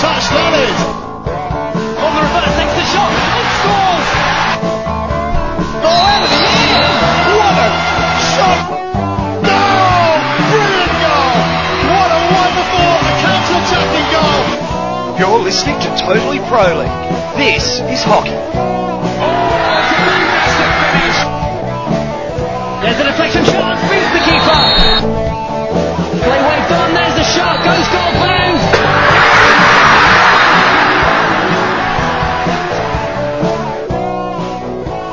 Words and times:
touch 0.00 0.32
that 0.32 0.56
is. 0.56 0.80
On 2.00 2.10
the 2.16 2.24
reverse, 2.24 2.56
takes 2.56 2.72
the 2.72 2.86
shot, 2.88 3.12
and 3.12 3.48
scores! 3.60 4.08
Oh, 5.84 6.08
out 6.08 6.24
of 6.24 6.30
the 6.32 6.40
air! 6.40 6.88
What 7.36 7.52
a 7.60 7.68
shot! 8.32 8.80
Goal! 9.44 10.16
Brilliant 10.48 10.94
goal! 11.04 11.36
What 11.84 12.10
a 12.16 12.20
wonderful 12.32 12.96
counter-attacking 13.20 14.08
goal! 14.08 15.20
You're 15.20 15.44
listening 15.44 15.76
to 15.84 15.92
Totally 16.00 16.40
Pro 16.48 16.80
League. 16.80 16.96
This 17.36 17.84
is 17.92 18.00
hockey. 18.00 18.32
There's 22.80 22.96
a 22.96 23.04
deflection 23.04 23.44
chance, 23.44 23.80
beats 23.92 24.08
the 24.16 24.22
keeper. 24.24 24.64
Play 26.24 26.40
waved 26.40 26.72
on, 26.72 26.88
there's 26.96 27.16
the 27.20 27.24
shot, 27.36 27.60
goes 27.60 27.84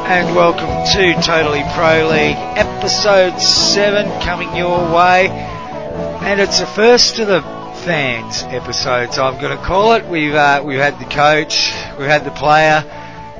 And 0.10 0.38
welcome 0.38 0.70
to 0.94 1.22
Totally 1.22 1.64
Pro 1.74 2.08
League, 2.08 2.38
episode 2.58 3.38
7 3.40 4.22
coming 4.22 4.56
your 4.56 4.80
way. 4.96 5.28
And 5.28 6.40
it's 6.40 6.62
the 6.62 6.66
first 6.66 7.20
of 7.20 7.28
the 7.28 7.42
fans 7.42 8.42
episodes, 8.44 9.20
I'm 9.20 9.40
going 9.42 9.58
to 9.58 9.62
call 9.62 9.94
it. 9.94 10.06
We've, 10.06 10.34
uh, 10.34 10.64
we've 10.66 10.80
had 10.80 10.98
the 10.98 11.06
coach, 11.14 11.74
we've 12.00 12.08
had 12.08 12.24
the 12.24 12.32
player, 12.32 12.86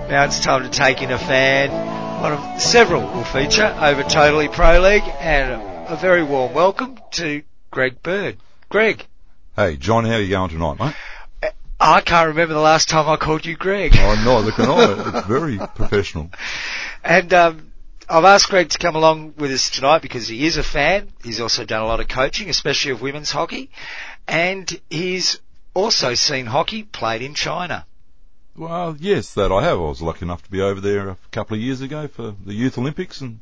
now 0.10 0.26
it's 0.26 0.42
time 0.42 0.64
to 0.64 0.70
take 0.70 1.02
in 1.02 1.10
a 1.10 1.18
fan. 1.18 1.72
One 2.22 2.34
of 2.34 2.62
several 2.62 3.02
will 3.02 3.24
feature 3.24 3.74
over 3.80 4.04
Totally 4.04 4.50
Pro 4.50 4.82
League, 4.82 5.08
and 5.20 5.62
a 5.88 5.96
very 5.96 6.24
warm 6.24 6.54
welcome 6.54 6.98
to 7.12 7.44
Greg 7.72 8.04
Bird. 8.04 8.36
Greg, 8.68 9.08
Hey, 9.56 9.76
John, 9.76 10.06
how 10.06 10.14
are 10.16 10.22
you 10.22 10.30
going 10.30 10.50
tonight, 10.50 10.80
mate? 10.80 10.96
I 11.88 12.02
can't 12.02 12.28
remember 12.28 12.54
the 12.54 12.60
last 12.60 12.90
time 12.90 13.08
I 13.08 13.16
called 13.16 13.46
you 13.46 13.56
Greg. 13.56 13.94
Oh, 13.96 14.16
neither 14.26 14.52
can 14.52 14.66
I. 14.66 15.20
It's 15.20 15.28
very 15.28 15.58
professional. 15.58 16.30
And 17.02 17.34
um, 17.34 17.72
I've 18.10 18.26
asked 18.26 18.50
Greg 18.50 18.70
to 18.72 18.78
come 18.78 18.98
along 18.98 19.36
with 19.38 19.52
us 19.52 19.70
tonight 19.70 20.02
because 20.02 20.28
he 20.28 20.46
is 20.46 20.58
a 20.58 20.64
fan. 20.64 21.14
He's 21.24 21.40
also 21.40 21.64
done 21.64 21.82
a 21.82 21.86
lot 21.86 22.02
of 22.02 22.10
coaching, 22.10 22.50
especially 22.50 22.92
of 22.92 23.02
women's 23.02 23.32
hockey, 23.32 23.70
and 24.28 24.70
he's 24.90 25.40
also 25.74 26.14
seen 26.14 26.46
hockey 26.46 26.84
played 26.84 27.22
in 27.22 27.36
China. 27.36 27.86
Well, 28.58 28.98
yes, 29.00 29.34
that 29.36 29.54
I 29.54 29.64
have. 29.64 29.78
I 29.78 29.82
was 29.82 30.02
lucky 30.02 30.26
enough 30.26 30.44
to 30.44 30.52
be 30.52 30.60
over 30.60 30.82
there 30.82 31.08
a 31.08 31.18
couple 31.32 31.56
of 31.56 31.62
years 31.62 31.80
ago 31.80 32.10
for 32.10 32.36
the 32.46 32.54
Youth 32.54 32.78
Olympics, 32.78 33.22
and 33.22 33.40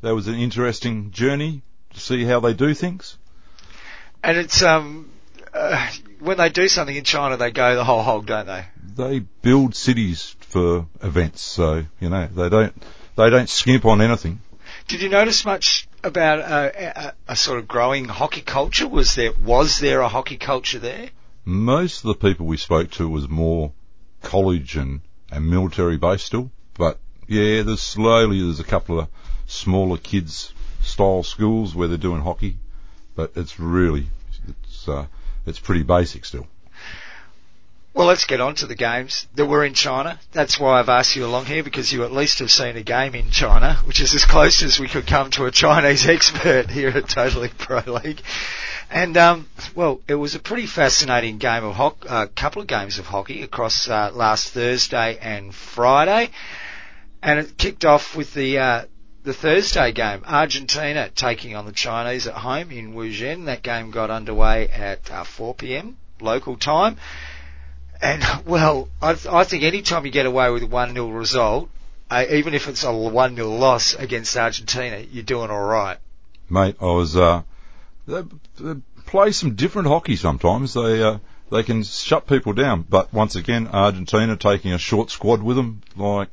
that 0.00 0.16
was 0.16 0.26
an 0.26 0.34
interesting 0.34 1.12
journey 1.12 1.62
to 1.92 2.00
see 2.00 2.24
how 2.24 2.40
they 2.40 2.54
do 2.54 2.74
things. 2.74 3.16
And 4.24 4.36
it's 4.36 4.64
um, 4.64 5.12
uh, 5.52 5.90
when 6.24 6.38
they 6.38 6.48
do 6.48 6.68
something 6.68 6.96
in 6.96 7.04
China, 7.04 7.36
they 7.36 7.50
go 7.50 7.76
the 7.76 7.84
whole 7.84 8.02
hog, 8.02 8.26
don't 8.26 8.46
they? 8.46 8.64
They 8.96 9.18
build 9.18 9.74
cities 9.74 10.34
for 10.40 10.86
events, 11.02 11.42
so 11.42 11.84
you 12.00 12.08
know 12.08 12.26
they 12.26 12.48
don't 12.48 12.74
they 13.16 13.30
don't 13.30 13.48
skimp 13.48 13.84
on 13.84 14.00
anything. 14.00 14.40
Did 14.88 15.02
you 15.02 15.08
notice 15.08 15.44
much 15.44 15.88
about 16.02 16.40
uh, 16.40 16.70
a, 16.74 17.12
a 17.28 17.36
sort 17.36 17.58
of 17.58 17.68
growing 17.68 18.06
hockey 18.06 18.40
culture? 18.40 18.88
Was 18.88 19.14
there 19.14 19.32
was 19.32 19.80
there 19.80 20.00
a 20.00 20.08
hockey 20.08 20.36
culture 20.36 20.78
there? 20.78 21.10
Most 21.44 22.04
of 22.04 22.08
the 22.08 22.28
people 22.28 22.46
we 22.46 22.56
spoke 22.56 22.90
to 22.92 23.08
was 23.08 23.28
more 23.28 23.72
college 24.22 24.76
and, 24.76 25.02
and 25.30 25.50
military 25.50 25.98
based 25.98 26.26
still, 26.26 26.50
but 26.78 26.98
yeah, 27.28 27.62
there's 27.62 27.82
slowly 27.82 28.40
there's 28.42 28.60
a 28.60 28.64
couple 28.64 29.00
of 29.00 29.08
smaller 29.46 29.98
kids 29.98 30.52
style 30.82 31.22
schools 31.22 31.74
where 31.74 31.88
they're 31.88 31.98
doing 31.98 32.22
hockey, 32.22 32.56
but 33.14 33.32
it's 33.36 33.60
really 33.60 34.06
it's 34.48 34.88
uh, 34.88 35.06
it's 35.46 35.58
pretty 35.58 35.82
basic 35.82 36.24
still. 36.24 36.46
Well, 37.94 38.08
let's 38.08 38.24
get 38.24 38.40
on 38.40 38.56
to 38.56 38.66
the 38.66 38.74
games 38.74 39.28
that 39.36 39.46
were 39.46 39.64
in 39.64 39.74
China. 39.74 40.18
That's 40.32 40.58
why 40.58 40.80
I've 40.80 40.88
asked 40.88 41.14
you 41.14 41.26
along 41.26 41.44
here 41.44 41.62
because 41.62 41.92
you 41.92 42.02
at 42.02 42.10
least 42.10 42.40
have 42.40 42.50
seen 42.50 42.76
a 42.76 42.82
game 42.82 43.14
in 43.14 43.30
China, 43.30 43.74
which 43.84 44.00
is 44.00 44.12
as 44.14 44.24
close 44.24 44.64
as 44.64 44.80
we 44.80 44.88
could 44.88 45.06
come 45.06 45.30
to 45.32 45.44
a 45.44 45.52
Chinese 45.52 46.04
expert 46.08 46.70
here 46.70 46.88
at 46.88 47.08
Totally 47.08 47.50
Pro 47.56 47.82
League. 47.86 48.20
And 48.90 49.16
um, 49.16 49.48
well, 49.76 50.00
it 50.08 50.16
was 50.16 50.34
a 50.34 50.40
pretty 50.40 50.66
fascinating 50.66 51.38
game 51.38 51.62
of 51.62 51.76
hockey, 51.76 52.08
a 52.08 52.12
uh, 52.12 52.26
couple 52.26 52.62
of 52.62 52.68
games 52.68 52.98
of 52.98 53.06
hockey 53.06 53.42
across 53.42 53.88
uh, 53.88 54.10
last 54.12 54.50
Thursday 54.50 55.16
and 55.20 55.54
Friday, 55.54 56.30
and 57.22 57.38
it 57.38 57.56
kicked 57.56 57.84
off 57.84 58.16
with 58.16 58.34
the 58.34 58.58
uh, 58.58 58.84
the 59.24 59.32
Thursday 59.32 59.90
game, 59.92 60.22
Argentina 60.26 61.08
taking 61.08 61.56
on 61.56 61.64
the 61.64 61.72
Chinese 61.72 62.26
at 62.26 62.34
home 62.34 62.70
in 62.70 62.92
Wuzhen. 62.92 63.46
That 63.46 63.62
game 63.62 63.90
got 63.90 64.10
underway 64.10 64.68
at 64.68 65.10
uh, 65.10 65.24
4 65.24 65.54
p.m. 65.54 65.96
local 66.20 66.56
time. 66.56 66.98
And 68.02 68.22
well, 68.46 68.88
I, 69.00 69.14
th- 69.14 69.26
I 69.26 69.44
think 69.44 69.64
any 69.64 69.82
time 69.82 70.04
you 70.04 70.12
get 70.12 70.26
away 70.26 70.50
with 70.50 70.62
a 70.62 70.66
one 70.66 70.92
0 70.92 71.08
result, 71.08 71.70
uh, 72.10 72.24
even 72.30 72.52
if 72.52 72.68
it's 72.68 72.84
a 72.84 72.92
one 72.92 73.34
0 73.34 73.48
loss 73.48 73.94
against 73.94 74.36
Argentina, 74.36 74.98
you're 74.98 75.24
doing 75.24 75.50
all 75.50 75.64
right. 75.64 75.98
Mate, 76.50 76.76
I 76.80 76.84
was 76.84 77.16
uh, 77.16 77.42
they, 78.06 78.22
they 78.60 78.74
play 79.06 79.32
some 79.32 79.54
different 79.54 79.88
hockey 79.88 80.16
sometimes. 80.16 80.74
They 80.74 81.02
uh, 81.02 81.18
they 81.50 81.62
can 81.62 81.82
shut 81.82 82.26
people 82.26 82.52
down, 82.52 82.84
but 82.88 83.12
once 83.12 83.36
again, 83.36 83.68
Argentina 83.68 84.36
taking 84.36 84.72
a 84.72 84.78
short 84.78 85.10
squad 85.10 85.42
with 85.42 85.56
them. 85.56 85.80
Like, 85.96 86.28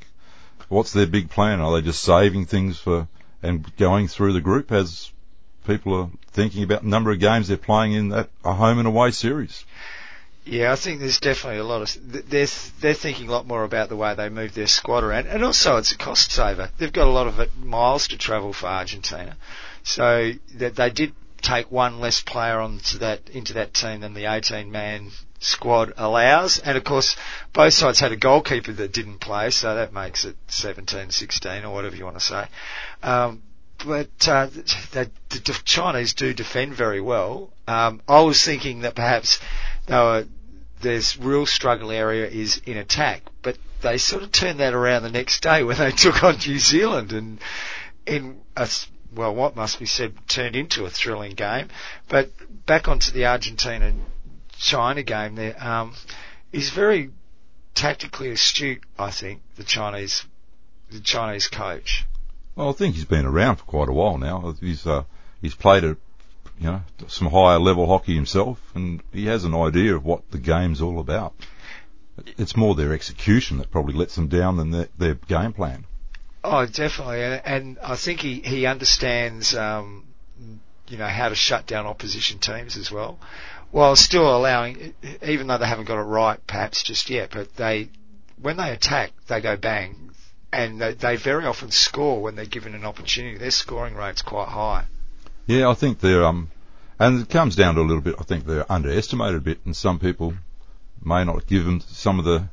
what's 0.71 0.93
their 0.93 1.05
big 1.05 1.29
plan? 1.29 1.59
Are 1.59 1.73
they 1.73 1.85
just 1.85 2.01
saving 2.01 2.45
things 2.45 2.79
for 2.79 3.07
and 3.43 3.75
going 3.77 4.07
through 4.07 4.33
the 4.33 4.41
group 4.41 4.71
as 4.71 5.11
people 5.65 5.93
are 5.93 6.09
thinking 6.31 6.63
about 6.63 6.83
the 6.83 6.87
number 6.87 7.11
of 7.11 7.19
games 7.19 7.47
they're 7.47 7.57
playing 7.57 7.93
in 7.93 8.09
that 8.09 8.29
a 8.45 8.53
home 8.53 8.79
and 8.79 8.87
away 8.87 9.11
series? 9.11 9.65
Yeah, 10.45 10.71
I 10.71 10.75
think 10.75 10.99
there's 10.99 11.19
definitely 11.19 11.59
a 11.59 11.63
lot 11.63 11.81
of 11.83 12.29
they're 12.29 12.47
they're 12.79 12.93
thinking 12.95 13.27
a 13.27 13.31
lot 13.31 13.45
more 13.45 13.63
about 13.63 13.89
the 13.89 13.95
way 13.95 14.15
they 14.15 14.29
move 14.29 14.55
their 14.55 14.67
squad 14.67 15.03
around, 15.03 15.27
and 15.27 15.43
also 15.43 15.77
it's 15.77 15.91
a 15.91 15.97
cost 15.97 16.31
saver. 16.31 16.71
They've 16.77 16.91
got 16.91 17.07
a 17.07 17.11
lot 17.11 17.27
of 17.27 17.63
miles 17.63 18.07
to 18.07 18.17
travel 18.17 18.51
for 18.53 18.67
Argentina, 18.67 19.38
so 19.83 20.31
that 20.55 20.75
they 20.75 20.89
did 20.89 21.13
take 21.41 21.72
one 21.72 22.00
less 22.00 22.22
player 22.22 22.59
onto 22.59 23.00
that 23.00 23.29
into 23.29 23.53
that 23.53 23.74
team 23.74 24.02
than 24.02 24.13
the 24.13 24.25
18 24.25 24.72
man 24.72 25.12
squad 25.40 25.94
allows, 25.97 26.59
and 26.59 26.78
of 26.78 26.84
course 26.84 27.16
both 27.53 27.74
sides 27.74 28.00
had 28.00 28.12
a 28.12 28.16
goalkeeper 28.16 28.72
that 28.72 28.94
didn't 28.94 29.19
play, 29.19 29.50
so 29.50 29.75
that 29.75 29.91
makes 29.91 30.24
it 30.24 30.35
17, 30.47 31.09
16 31.09 31.66
or 31.66 31.74
whatever 31.74 31.96
you 31.96 32.06
want 32.06 32.18
to 32.18 32.24
say. 32.24 32.46
Um, 33.03 33.41
but 33.85 34.28
uh, 34.28 34.46
the, 34.91 35.09
the 35.30 35.59
Chinese 35.66 36.13
do 36.13 36.34
defend 36.34 36.74
very 36.74 37.01
well. 37.01 37.51
Um, 37.68 38.01
I 38.07 38.22
was 38.22 38.44
thinking 38.44 38.81
that 38.81 38.94
perhaps 38.96 39.40
were, 39.90 40.25
there's 40.81 41.18
real 41.18 41.46
struggle 41.46 41.91
area 41.91 42.28
is 42.28 42.62
in 42.66 42.78
attack, 42.78 43.24
but 43.41 43.57
they 43.81 43.97
sort 43.97 44.24
of 44.24 44.31
turned 44.31 44.59
that 44.59 44.74
around 44.74 45.03
the 45.03 45.12
next 45.12 45.41
day 45.41 45.63
when 45.63 45.78
they 45.78 45.91
took 45.91 46.24
on 46.24 46.38
New 46.46 46.59
Zealand 46.59 47.12
and 47.12 47.40
in 48.06 48.41
a, 48.56 48.69
well, 49.13 49.35
what 49.35 49.55
must 49.55 49.79
be 49.79 49.85
said 49.85 50.13
turned 50.27 50.55
into 50.55 50.85
a 50.85 50.89
thrilling 50.89 51.33
game. 51.33 51.67
But 52.07 52.31
back 52.66 52.88
onto 52.88 53.11
the 53.11 53.25
Argentina 53.25 53.94
China 54.57 55.03
game 55.03 55.35
there, 55.35 55.55
um, 55.61 55.95
very 56.53 57.11
tactically 57.73 58.29
astute, 58.31 58.83
I 58.97 59.11
think, 59.11 59.41
the 59.55 59.63
Chinese, 59.63 60.25
the 60.91 61.00
Chinese 61.00 61.47
coach. 61.47 62.05
Well, 62.55 62.69
I 62.69 62.73
think 62.73 62.95
he's 62.95 63.05
been 63.05 63.25
around 63.25 63.57
for 63.57 63.63
quite 63.63 63.89
a 63.89 63.94
while 63.94 64.17
now. 64.17 64.53
He's 64.59 64.85
uh, 64.85 65.03
he's 65.41 65.55
played 65.55 65.83
a 65.83 65.97
you 66.59 66.67
know 66.67 66.81
some 67.07 67.29
higher 67.29 67.59
level 67.59 67.88
hockey 67.88 68.13
himself, 68.13 68.59
and 68.75 69.01
he 69.11 69.25
has 69.25 69.44
an 69.44 69.55
idea 69.55 69.95
of 69.95 70.05
what 70.05 70.29
the 70.31 70.38
game's 70.38 70.81
all 70.81 71.00
about. 71.00 71.33
It's 72.38 72.55
more 72.55 72.75
their 72.75 72.94
execution 72.94 73.57
that 73.57 73.71
probably 73.71 73.94
lets 73.95 74.16
them 74.16 74.27
down 74.27 74.57
than 74.57 74.71
their, 74.71 74.89
their 74.97 75.13
game 75.16 75.53
plan. 75.53 75.85
Oh, 76.44 76.65
definitely, 76.65 77.21
and, 77.21 77.77
I 77.83 77.95
think 77.95 78.21
he 78.21 78.39
he 78.39 78.65
understands 78.65 79.54
um, 79.56 80.06
you 80.88 80.98
know 80.98 81.07
how 81.07 81.30
to 81.30 81.36
shut 81.36 81.68
down 81.68 81.86
opposition 81.86 82.39
teams 82.39 82.77
as 82.77 82.92
well, 82.92 83.19
while 83.69 83.95
still 83.95 84.36
allowing, 84.36 84.94
even 85.21 85.48
though 85.48 85.60
they 85.60 85.68
haven't 85.68 85.86
got 85.86 86.00
it 86.00 86.04
right 86.04 86.39
perhaps 86.48 86.83
just 86.83 87.10
yet, 87.10 87.30
but 87.31 87.56
they 87.56 87.89
when 88.42 88.57
they 88.57 88.71
attack 88.71 89.12
they 89.27 89.39
go 89.39 89.56
bang 89.56 90.12
and 90.51 90.81
they, 90.81 90.94
they 90.94 91.15
very 91.15 91.45
often 91.45 91.71
score 91.71 92.21
when 92.21 92.36
they're 92.36 92.45
given 92.45 92.75
an 92.75 92.86
opportunity. 92.86 93.38
Their 93.38 93.51
scoring 93.51 93.95
rate's 93.95 94.21
quite 94.21 94.50
high. 94.50 94.86
Yeah, 95.48 95.69
I 95.69 95.74
think 95.75 96.00
they're 96.00 96.25
um, 96.25 96.50
and 97.00 97.21
it 97.21 97.30
comes 97.30 97.56
down 97.56 97.75
to 97.75 97.81
a 97.81 97.83
little 97.83 98.01
bit. 98.01 98.15
I 98.19 98.24
think 98.24 98.45
they're 98.45 98.69
underestimated 98.71 99.36
a 99.36 99.42
bit, 99.42 99.60
and 99.65 99.75
some 99.75 100.00
people 100.00 100.33
may 101.04 101.24
not 101.24 101.48
give 101.48 101.65
them 101.65 101.81
some 101.81 102.19
of 102.19 102.25
the 102.25 102.48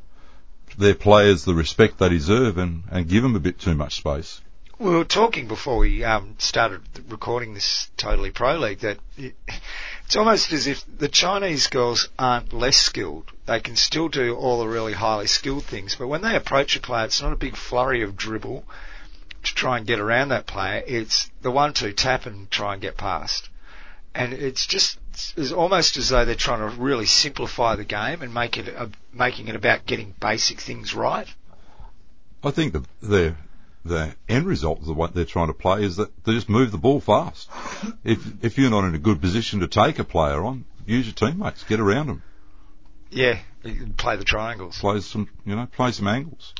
their 0.76 0.94
players 0.94 1.44
the 1.44 1.54
respect 1.54 1.98
they 1.98 2.08
deserve, 2.08 2.58
and 2.58 2.82
and 2.90 3.08
give 3.08 3.22
them 3.22 3.36
a 3.36 3.40
bit 3.40 3.58
too 3.58 3.74
much 3.74 3.96
space. 3.96 4.40
We 4.78 4.92
were 4.92 5.04
talking 5.04 5.48
before 5.48 5.78
we 5.78 6.04
um, 6.04 6.36
started 6.38 6.82
recording 7.08 7.52
this 7.52 7.90
Totally 7.96 8.30
Pro 8.30 8.58
League 8.58 8.78
that 8.80 8.98
it, 9.16 9.34
it's 10.04 10.14
almost 10.14 10.52
as 10.52 10.68
if 10.68 10.84
the 10.98 11.08
Chinese 11.08 11.66
girls 11.66 12.08
aren't 12.16 12.52
less 12.52 12.76
skilled. 12.76 13.32
They 13.46 13.58
can 13.58 13.74
still 13.74 14.08
do 14.08 14.36
all 14.36 14.60
the 14.60 14.68
really 14.68 14.92
highly 14.92 15.26
skilled 15.26 15.64
things, 15.64 15.96
but 15.96 16.06
when 16.06 16.22
they 16.22 16.36
approach 16.36 16.76
a 16.76 16.80
player, 16.80 17.06
it's 17.06 17.20
not 17.20 17.32
a 17.32 17.36
big 17.36 17.56
flurry 17.56 18.02
of 18.02 18.16
dribble 18.16 18.64
to 19.42 19.54
try 19.54 19.78
and 19.78 19.86
get 19.86 19.98
around 19.98 20.28
that 20.28 20.46
player. 20.46 20.82
It's 20.86 21.28
the 21.42 21.50
one-two 21.50 21.92
tap 21.92 22.26
and 22.26 22.48
try 22.48 22.74
and 22.74 22.82
get 22.82 22.96
past. 22.96 23.48
And 24.14 24.32
it's 24.32 24.66
just 24.66 24.98
it's, 25.18 25.34
it's 25.36 25.52
almost 25.52 25.96
as 25.96 26.10
though 26.10 26.24
they're 26.24 26.36
trying 26.36 26.60
to 26.60 26.76
really 26.80 27.06
simplify 27.06 27.74
the 27.74 27.84
game 27.84 28.22
and 28.22 28.32
make 28.32 28.56
it 28.56 28.68
a, 28.68 28.88
making 29.12 29.48
it 29.48 29.56
about 29.56 29.84
getting 29.84 30.14
basic 30.20 30.60
things 30.60 30.94
right. 30.94 31.26
I 32.44 32.52
think 32.52 32.72
the 32.72 32.84
the 33.02 33.34
the 33.84 34.14
end 34.28 34.46
result 34.46 34.80
of 34.86 34.96
what 34.96 35.14
they're 35.14 35.24
trying 35.24 35.48
to 35.48 35.54
play 35.54 35.82
is 35.82 35.96
that 35.96 36.10
they 36.24 36.34
just 36.34 36.48
move 36.48 36.70
the 36.70 36.78
ball 36.78 37.00
fast. 37.00 37.50
if 38.04 38.20
if 38.42 38.58
you're 38.58 38.70
not 38.70 38.84
in 38.84 38.94
a 38.94 38.98
good 38.98 39.20
position 39.20 39.60
to 39.60 39.66
take 39.66 39.98
a 39.98 40.04
player 40.04 40.44
on, 40.44 40.64
use 40.86 41.06
your 41.06 41.14
teammates, 41.14 41.64
get 41.64 41.80
around 41.80 42.06
them, 42.06 42.22
Yeah, 43.10 43.40
play 43.96 44.16
the 44.16 44.24
triangles. 44.24 44.78
play 44.78 45.00
some 45.00 45.28
you 45.44 45.56
know 45.56 45.66
play 45.66 45.90
some 45.90 46.06
angles. 46.06 46.54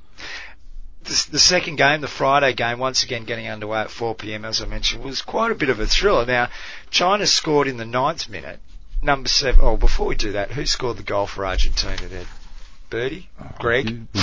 The, 1.04 1.28
the 1.32 1.38
second 1.38 1.76
game, 1.76 2.00
the 2.00 2.08
Friday 2.08 2.52
game, 2.52 2.78
once 2.78 3.02
again 3.02 3.24
getting 3.24 3.48
underway 3.48 3.80
at 3.80 3.90
4 3.90 4.14
p.m. 4.14 4.44
as 4.44 4.60
I 4.60 4.66
mentioned, 4.66 5.04
was 5.04 5.22
quite 5.22 5.50
a 5.50 5.54
bit 5.54 5.70
of 5.70 5.80
a 5.80 5.86
thriller. 5.86 6.26
Now, 6.26 6.48
China 6.90 7.26
scored 7.26 7.68
in 7.68 7.76
the 7.76 7.84
ninth 7.84 8.28
minute. 8.28 8.60
Number 9.02 9.28
seven. 9.28 9.60
Oh, 9.62 9.76
before 9.76 10.08
we 10.08 10.16
do 10.16 10.32
that, 10.32 10.50
who 10.50 10.66
scored 10.66 10.96
the 10.96 11.04
goal 11.04 11.26
for 11.26 11.46
Argentina 11.46 12.08
there? 12.08 12.26
Birdie? 12.90 13.28
Greg? 13.58 14.06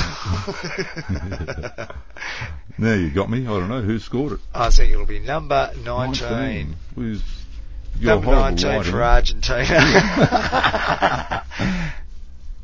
now 2.77 2.93
you 2.93 3.09
got 3.11 3.29
me. 3.29 3.43
I 3.43 3.49
don't 3.49 3.69
know 3.69 3.81
who 3.81 3.99
scored 3.99 4.33
it. 4.33 4.39
I 4.53 4.69
think 4.71 4.91
it'll 4.91 5.05
be 5.05 5.19
number 5.19 5.71
19. 5.77 5.85
19. 5.85 6.75
Who's 6.95 7.21
Number 8.01 8.31
19 8.31 8.67
writing. 8.67 8.91
for 8.91 9.03
Argentina. 9.03 9.65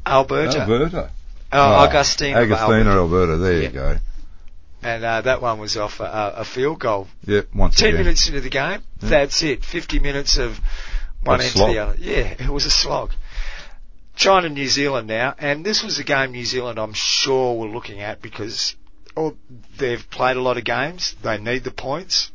Alberta. 0.06 0.62
Alberta. 0.62 1.12
Oh, 1.54 1.60
Augustine. 1.60 2.36
of 2.36 2.48
Agostina, 2.48 2.88
Alberta. 2.96 3.38
There 3.38 3.62
you 3.64 3.70
go. 3.70 3.98
And 4.84 5.04
uh, 5.04 5.22
that 5.22 5.42
one 5.42 5.60
was 5.60 5.78
off 5.78 6.00
a, 6.00 6.34
a 6.38 6.46
field 6.46 6.80
goal. 6.80 7.08
Yep. 7.26 7.50
Once 7.54 7.76
10 7.76 7.90
again. 7.90 8.00
minutes 8.00 8.28
into 8.28 8.42
the 8.42 8.50
game, 8.50 8.82
Yeah. 9.02 9.10
that's 9.10 9.44
it. 9.44 9.64
50 9.64 10.00
minutes 10.00 10.38
of 10.38 10.60
one 11.24 11.40
A 11.40 11.44
end 11.44 11.52
slog. 11.52 11.70
to 11.70 11.74
the 11.74 11.80
other. 11.80 11.96
Yeah, 12.00 12.34
it 12.40 12.50
was 12.50 12.66
a 12.66 12.72
slog. 12.72 13.12
China, 14.16 14.50
New 14.50 14.68
Zealand 14.68 15.08
now, 15.08 15.36
and 15.38 15.64
this 15.66 15.84
was 15.84 16.00
a 16.00 16.04
game 16.04 16.32
New 16.32 16.46
Zealand 16.46 16.80
I'm 16.80 16.94
sure 16.94 17.54
we're 17.58 17.68
looking 17.74 18.02
at 18.02 18.22
because 18.22 18.76
oh, 19.16 19.36
they've 19.78 20.08
played 20.10 20.38
a 20.38 20.42
lot 20.42 20.58
of 20.58 20.64
games. 20.64 21.16
They 21.22 21.38
need 21.38 21.64
the 21.64 21.72
points 21.72 22.32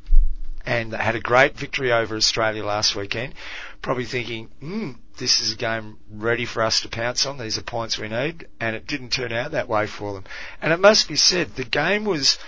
and 0.64 0.92
they 0.92 0.96
had 0.98 1.14
a 1.14 1.20
great 1.20 1.56
victory 1.56 1.92
over 1.92 2.16
Australia 2.16 2.64
last 2.64 2.96
weekend. 2.96 3.34
Probably 3.82 4.04
thinking, 4.04 4.48
hmm, 4.60 4.92
this 5.18 5.40
is 5.40 5.52
a 5.52 5.56
game 5.56 5.98
ready 6.10 6.44
for 6.44 6.62
us 6.62 6.80
to 6.80 6.88
pounce 6.88 7.26
on. 7.26 7.38
These 7.38 7.58
are 7.58 7.62
points 7.62 7.98
we 7.98 8.08
need. 8.08 8.48
And 8.60 8.76
it 8.76 8.86
didn't 8.86 9.10
turn 9.10 9.32
out 9.32 9.52
that 9.52 9.68
way 9.68 9.86
for 9.86 10.14
them. 10.14 10.24
And 10.60 10.72
it 10.72 10.80
must 10.80 11.08
be 11.08 11.16
said, 11.16 11.54
the 11.54 11.64
game 11.64 12.04
was 12.04 12.38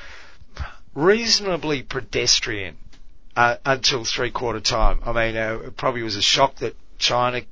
reasonably 0.94 1.82
pedestrian 1.82 2.76
uh, 3.36 3.56
until 3.64 4.04
three 4.04 4.30
quarter 4.30 4.60
time. 4.60 5.00
I 5.04 5.12
mean, 5.12 5.36
uh, 5.36 5.60
it 5.66 5.76
probably 5.76 6.02
was 6.02 6.16
a 6.16 6.22
shock 6.22 6.56
that 6.56 6.74
China 6.98 7.42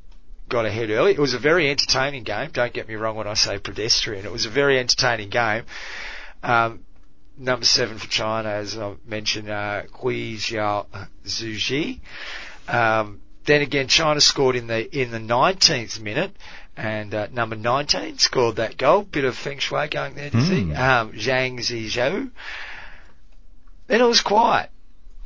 got 0.48 0.66
ahead 0.66 0.90
early. 0.90 1.12
It 1.12 1.18
was 1.18 1.34
a 1.34 1.38
very 1.38 1.70
entertaining 1.70 2.24
game. 2.24 2.50
Don't 2.52 2.72
get 2.72 2.88
me 2.88 2.94
wrong 2.94 3.16
when 3.16 3.26
I 3.26 3.34
say 3.34 3.58
pedestrian. 3.58 4.24
It 4.24 4.32
was 4.32 4.46
a 4.46 4.50
very 4.50 4.78
entertaining 4.78 5.30
game. 5.30 5.64
Um, 6.42 6.84
number 7.38 7.64
seven 7.64 7.98
for 7.98 8.08
China, 8.08 8.48
as 8.48 8.76
I 8.76 8.94
mentioned, 9.06 9.48
uh, 9.48 9.82
Hui 9.92 10.36
Jiao 10.36 10.86
Zhuji. 11.24 12.00
Um, 12.68 13.20
then 13.46 13.62
again, 13.62 13.88
China 13.88 14.20
scored 14.20 14.56
in 14.56 14.66
the 14.66 14.88
in 14.98 15.10
the 15.10 15.18
19th 15.18 16.00
minute, 16.00 16.32
and 16.76 17.14
uh, 17.14 17.28
number 17.32 17.56
19 17.56 18.18
scored 18.18 18.56
that 18.56 18.76
goal. 18.76 19.02
Bit 19.02 19.24
of 19.24 19.36
feng 19.36 19.58
shui 19.58 19.88
going 19.88 20.14
there, 20.14 20.30
do 20.30 20.38
you 20.38 20.44
Hmm. 20.44 20.50
think? 20.50 20.78
Um, 20.78 21.12
Zhang 21.12 21.58
Zizhou. 21.58 22.30
Then 23.86 24.00
it 24.00 24.04
was 24.04 24.20
quiet 24.20 24.70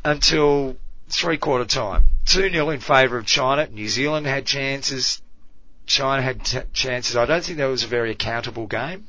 until 0.04 0.76
three 1.08 1.38
quarter 1.38 1.64
time. 1.64 2.04
2 2.26 2.50
0 2.50 2.70
in 2.70 2.80
favour 2.80 3.18
of 3.18 3.26
China. 3.26 3.66
New 3.70 3.88
Zealand 3.88 4.26
had 4.26 4.46
chances. 4.46 5.20
China 5.86 6.22
had 6.22 6.44
t- 6.44 6.60
chances. 6.72 7.16
I 7.16 7.24
don't 7.26 7.42
think 7.42 7.58
that 7.58 7.66
was 7.66 7.82
a 7.82 7.88
very 7.88 8.10
accountable 8.12 8.66
game. 8.66 9.06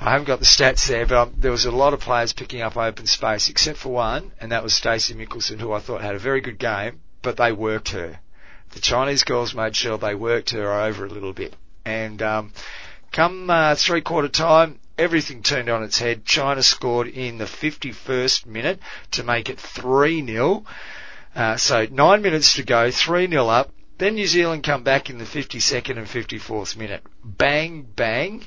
I 0.00 0.10
haven't 0.10 0.26
got 0.26 0.38
the 0.38 0.44
stats 0.44 0.86
there, 0.86 1.06
but 1.06 1.16
um, 1.16 1.34
there 1.38 1.50
was 1.50 1.64
a 1.64 1.70
lot 1.70 1.92
of 1.94 2.00
players 2.00 2.32
picking 2.32 2.60
up 2.60 2.76
open 2.76 3.06
space, 3.06 3.48
except 3.48 3.78
for 3.78 3.88
one, 3.88 4.30
and 4.40 4.52
that 4.52 4.62
was 4.62 4.74
Stacey 4.74 5.14
Michelsen, 5.14 5.58
who 5.58 5.72
I 5.72 5.80
thought 5.80 6.02
had 6.02 6.14
a 6.14 6.18
very 6.20 6.40
good 6.40 6.58
game, 6.58 7.00
but 7.28 7.36
they 7.36 7.52
worked 7.52 7.90
her. 7.90 8.20
The 8.70 8.80
Chinese 8.80 9.22
girls 9.22 9.54
made 9.54 9.76
sure 9.76 9.98
they 9.98 10.14
worked 10.14 10.48
her 10.52 10.72
over 10.72 11.04
a 11.04 11.10
little 11.10 11.34
bit. 11.34 11.54
And 11.84 12.22
um, 12.22 12.54
come 13.12 13.50
uh, 13.50 13.74
three 13.74 14.00
quarter 14.00 14.28
time, 14.28 14.78
everything 14.96 15.42
turned 15.42 15.68
on 15.68 15.82
its 15.82 15.98
head. 15.98 16.24
China 16.24 16.62
scored 16.62 17.06
in 17.06 17.36
the 17.36 17.44
51st 17.44 18.46
minute 18.46 18.80
to 19.10 19.24
make 19.24 19.50
it 19.50 19.60
3 19.60 20.24
0. 20.24 20.64
Uh, 21.36 21.58
so 21.58 21.86
nine 21.90 22.22
minutes 22.22 22.54
to 22.54 22.62
go, 22.62 22.90
3 22.90 23.28
0 23.28 23.46
up. 23.48 23.70
Then 23.98 24.14
New 24.14 24.26
Zealand 24.26 24.62
come 24.62 24.82
back 24.82 25.10
in 25.10 25.18
the 25.18 25.26
52nd 25.26 25.98
and 25.98 26.06
54th 26.06 26.78
minute. 26.78 27.02
Bang, 27.22 27.82
bang. 27.82 28.42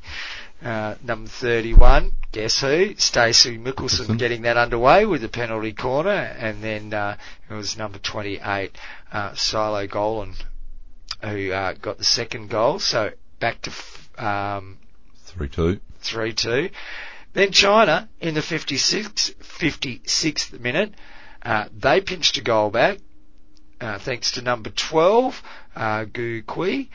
Uh, 0.64 0.96
number 1.04 1.28
31, 1.30 2.12
guess 2.32 2.60
who? 2.62 2.94
Stacey 2.98 3.58
Michelsen 3.58 4.18
getting 4.20 4.44
that 4.44 4.58
underway 4.58 5.06
with 5.06 5.22
the 5.22 5.28
penalty 5.30 5.74
corner. 5.74 6.12
And 6.12 6.64
then 6.64 6.94
uh, 6.94 7.18
it 7.50 7.54
was 7.54 7.78
number 7.78 7.98
28, 7.98 8.78
uh, 9.12 9.34
Shiloh 9.34 9.88
Gloyn, 9.88 10.36
who 11.24 11.52
uh, 11.52 11.74
got 11.74 11.98
the 11.98 12.04
second 12.04 12.50
goal. 12.50 12.78
So 12.78 13.12
back 13.40 13.62
to 13.64 13.72
f- 13.72 14.20
um, 14.20 14.78
Three 15.26 15.50
two. 15.50 15.80
3-2. 16.04 16.72
Then 17.34 17.52
China, 17.52 18.10
in 18.20 18.34
the 18.36 18.42
56th, 18.42 19.36
56th 19.38 20.60
minute, 20.60 20.94
uh, 21.42 21.66
they 21.76 22.02
pinched 22.02 22.38
a 22.38 22.42
goal 22.42 22.70
back, 22.70 22.98
uh, 23.80 23.98
thanks 23.98 24.32
to 24.32 24.42
number 24.42 24.70
12, 24.70 25.42
uh, 25.76 26.04
Gu 26.06 26.44
Kui. 26.44 26.90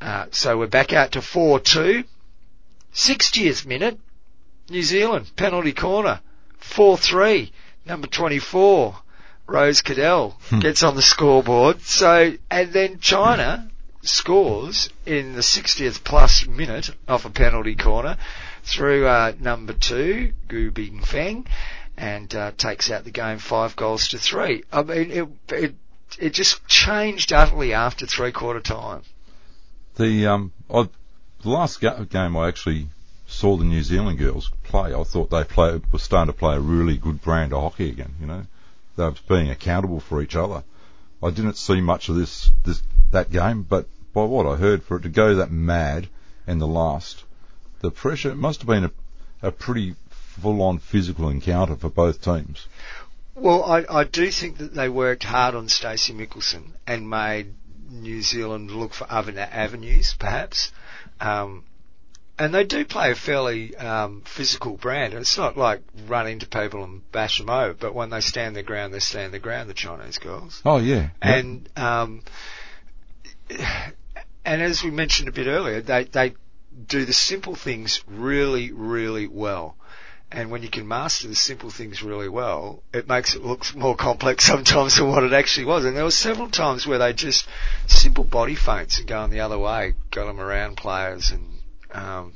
Uh, 0.00 0.26
so 0.30 0.58
we're 0.58 0.66
back 0.66 0.92
out 0.92 1.12
to 1.12 1.20
4-2. 1.20 2.04
60th 2.94 3.66
minute, 3.66 3.98
New 4.68 4.82
Zealand, 4.82 5.30
penalty 5.36 5.72
corner, 5.72 6.20
4-3, 6.60 7.50
number 7.86 8.06
24, 8.06 8.96
Rose 9.46 9.82
Keddell 9.82 10.36
gets 10.60 10.82
on 10.82 10.94
the 10.94 11.02
scoreboard. 11.02 11.82
So, 11.82 12.34
and 12.50 12.72
then 12.72 13.00
China 13.00 13.68
scores 14.02 14.88
in 15.06 15.34
the 15.34 15.40
60th 15.40 16.02
plus 16.04 16.46
minute 16.46 16.90
off 17.08 17.24
a 17.24 17.30
penalty 17.30 17.74
corner 17.74 18.16
through 18.64 19.06
uh, 19.06 19.32
number 19.38 19.72
two, 19.72 20.32
Gu 20.48 20.70
Bingfeng, 20.70 21.46
and 21.96 22.34
uh, 22.34 22.52
takes 22.56 22.90
out 22.90 23.04
the 23.04 23.10
game 23.10 23.38
five 23.38 23.76
goals 23.76 24.08
to 24.08 24.18
three. 24.18 24.64
I 24.72 24.82
mean, 24.82 25.10
it, 25.10 25.28
it, 25.48 25.74
it 26.18 26.30
just 26.30 26.66
changed 26.66 27.32
utterly 27.32 27.74
after 27.74 28.06
three 28.06 28.32
quarter 28.32 28.60
time. 28.60 29.02
The 29.96 30.26
um, 30.26 30.52
I, 30.72 30.88
the 31.42 31.50
last 31.50 31.80
ga- 31.80 32.04
game 32.04 32.36
I 32.36 32.48
actually 32.48 32.86
saw 33.26 33.56
the 33.56 33.64
New 33.64 33.82
Zealand 33.82 34.18
girls 34.18 34.50
play, 34.64 34.94
I 34.94 35.04
thought 35.04 35.30
they 35.30 35.44
play 35.44 35.80
were 35.90 35.98
starting 35.98 36.32
to 36.32 36.38
play 36.38 36.56
a 36.56 36.60
really 36.60 36.96
good 36.96 37.22
brand 37.22 37.52
of 37.52 37.62
hockey 37.62 37.90
again. 37.90 38.14
You 38.20 38.26
know, 38.26 38.46
they 38.96 39.04
were 39.04 39.14
being 39.28 39.50
accountable 39.50 40.00
for 40.00 40.22
each 40.22 40.36
other. 40.36 40.62
I 41.22 41.30
didn't 41.30 41.56
see 41.56 41.80
much 41.80 42.08
of 42.08 42.16
this 42.16 42.50
this 42.64 42.82
that 43.10 43.30
game, 43.30 43.62
but 43.62 43.86
by 44.12 44.24
what 44.24 44.46
I 44.46 44.56
heard, 44.56 44.82
for 44.82 44.96
it 44.96 45.02
to 45.02 45.08
go 45.08 45.36
that 45.36 45.50
mad 45.50 46.08
in 46.46 46.58
the 46.58 46.66
last, 46.66 47.24
the 47.80 47.90
pressure 47.90 48.30
it 48.30 48.36
must 48.36 48.60
have 48.60 48.66
been 48.68 48.84
a, 48.84 48.90
a 49.48 49.52
pretty 49.52 49.94
full-on 50.40 50.78
physical 50.78 51.28
encounter 51.28 51.76
for 51.76 51.88
both 51.88 52.22
teams. 52.22 52.66
Well, 53.34 53.64
I, 53.64 53.84
I 53.88 54.04
do 54.04 54.30
think 54.30 54.58
that 54.58 54.74
they 54.74 54.88
worked 54.88 55.24
hard 55.24 55.54
on 55.54 55.68
Stacey 55.68 56.12
Michelsen 56.12 56.72
and 56.86 57.08
made 57.08 57.54
New 57.90 58.22
Zealand 58.22 58.70
look 58.70 58.92
for 58.92 59.06
other 59.10 59.32
avenues, 59.38 60.14
perhaps. 60.18 60.72
Um, 61.20 61.64
and 62.38 62.54
they 62.54 62.64
do 62.64 62.84
play 62.84 63.12
a 63.12 63.14
fairly 63.14 63.76
um, 63.76 64.22
physical 64.24 64.76
brand. 64.76 65.12
And 65.12 65.22
it's 65.22 65.36
not 65.36 65.56
like 65.56 65.82
run 66.06 66.26
into 66.26 66.46
people 66.46 66.82
and 66.82 67.10
bash 67.12 67.38
them 67.38 67.50
over, 67.50 67.74
but 67.74 67.94
when 67.94 68.10
they 68.10 68.20
stand 68.20 68.56
their 68.56 68.62
ground, 68.62 68.92
they 68.92 69.00
stand 69.00 69.32
their 69.32 69.40
ground, 69.40 69.70
the 69.70 69.74
Chinese 69.74 70.18
girls. 70.18 70.60
Oh 70.64 70.78
yeah, 70.78 71.10
And 71.20 71.68
um, 71.76 72.22
and 74.44 74.62
as 74.62 74.82
we 74.82 74.90
mentioned 74.90 75.28
a 75.28 75.32
bit 75.32 75.46
earlier, 75.46 75.80
they 75.80 76.04
they 76.04 76.34
do 76.86 77.04
the 77.04 77.12
simple 77.12 77.54
things 77.54 78.02
really 78.08 78.72
really 78.72 79.26
well. 79.26 79.76
And 80.34 80.50
when 80.50 80.62
you 80.62 80.70
can 80.70 80.88
master 80.88 81.28
the 81.28 81.34
simple 81.34 81.68
things 81.70 82.02
really 82.02 82.28
well, 82.28 82.82
it 82.92 83.06
makes 83.06 83.34
it 83.34 83.44
look 83.44 83.74
more 83.76 83.94
complex 83.94 84.44
sometimes 84.52 84.96
than 84.96 85.08
what 85.08 85.22
it 85.24 85.32
actually 85.34 85.66
was. 85.66 85.84
And 85.84 85.94
there 85.96 86.04
were 86.04 86.10
several 86.10 86.48
times 86.48 86.86
where 86.86 86.98
they 86.98 87.12
just 87.12 87.46
simple 87.86 88.24
body 88.24 88.54
feints 88.54 88.98
and 88.98 89.06
going 89.06 89.30
the 89.30 89.40
other 89.40 89.58
way, 89.58 89.94
got 90.10 90.26
them 90.26 90.40
around 90.40 90.76
players, 90.78 91.30
and 91.32 91.58
um, 91.92 92.32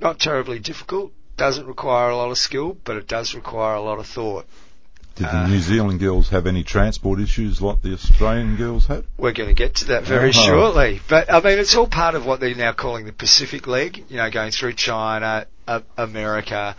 not 0.00 0.18
terribly 0.18 0.58
difficult. 0.58 1.12
Doesn't 1.36 1.66
require 1.66 2.10
a 2.10 2.16
lot 2.16 2.30
of 2.30 2.38
skill, 2.38 2.76
but 2.84 2.96
it 2.96 3.06
does 3.08 3.34
require 3.34 3.74
a 3.74 3.80
lot 3.82 3.98
of 3.98 4.06
thought. 4.06 4.46
Did 5.16 5.26
the 5.26 5.36
uh, 5.36 5.46
New 5.46 5.60
Zealand 5.60 6.00
girls 6.00 6.30
have 6.30 6.48
any 6.48 6.64
transport 6.64 7.20
issues 7.20 7.62
like 7.62 7.82
the 7.82 7.92
Australian 7.92 8.56
girls 8.56 8.86
had? 8.86 9.04
We're 9.16 9.32
going 9.32 9.48
to 9.48 9.54
get 9.54 9.76
to 9.76 9.84
that 9.86 10.02
very 10.02 10.30
Uh-huh. 10.30 10.44
shortly. 10.44 11.00
But 11.08 11.32
I 11.32 11.40
mean, 11.40 11.60
it's 11.60 11.76
all 11.76 11.86
part 11.86 12.16
of 12.16 12.26
what 12.26 12.40
they're 12.40 12.56
now 12.56 12.72
calling 12.72 13.06
the 13.06 13.12
Pacific 13.12 13.68
League. 13.68 14.04
You 14.08 14.16
know, 14.16 14.28
going 14.30 14.50
through 14.50 14.72
China, 14.72 15.46
uh, 15.68 15.80
America, 15.96 16.74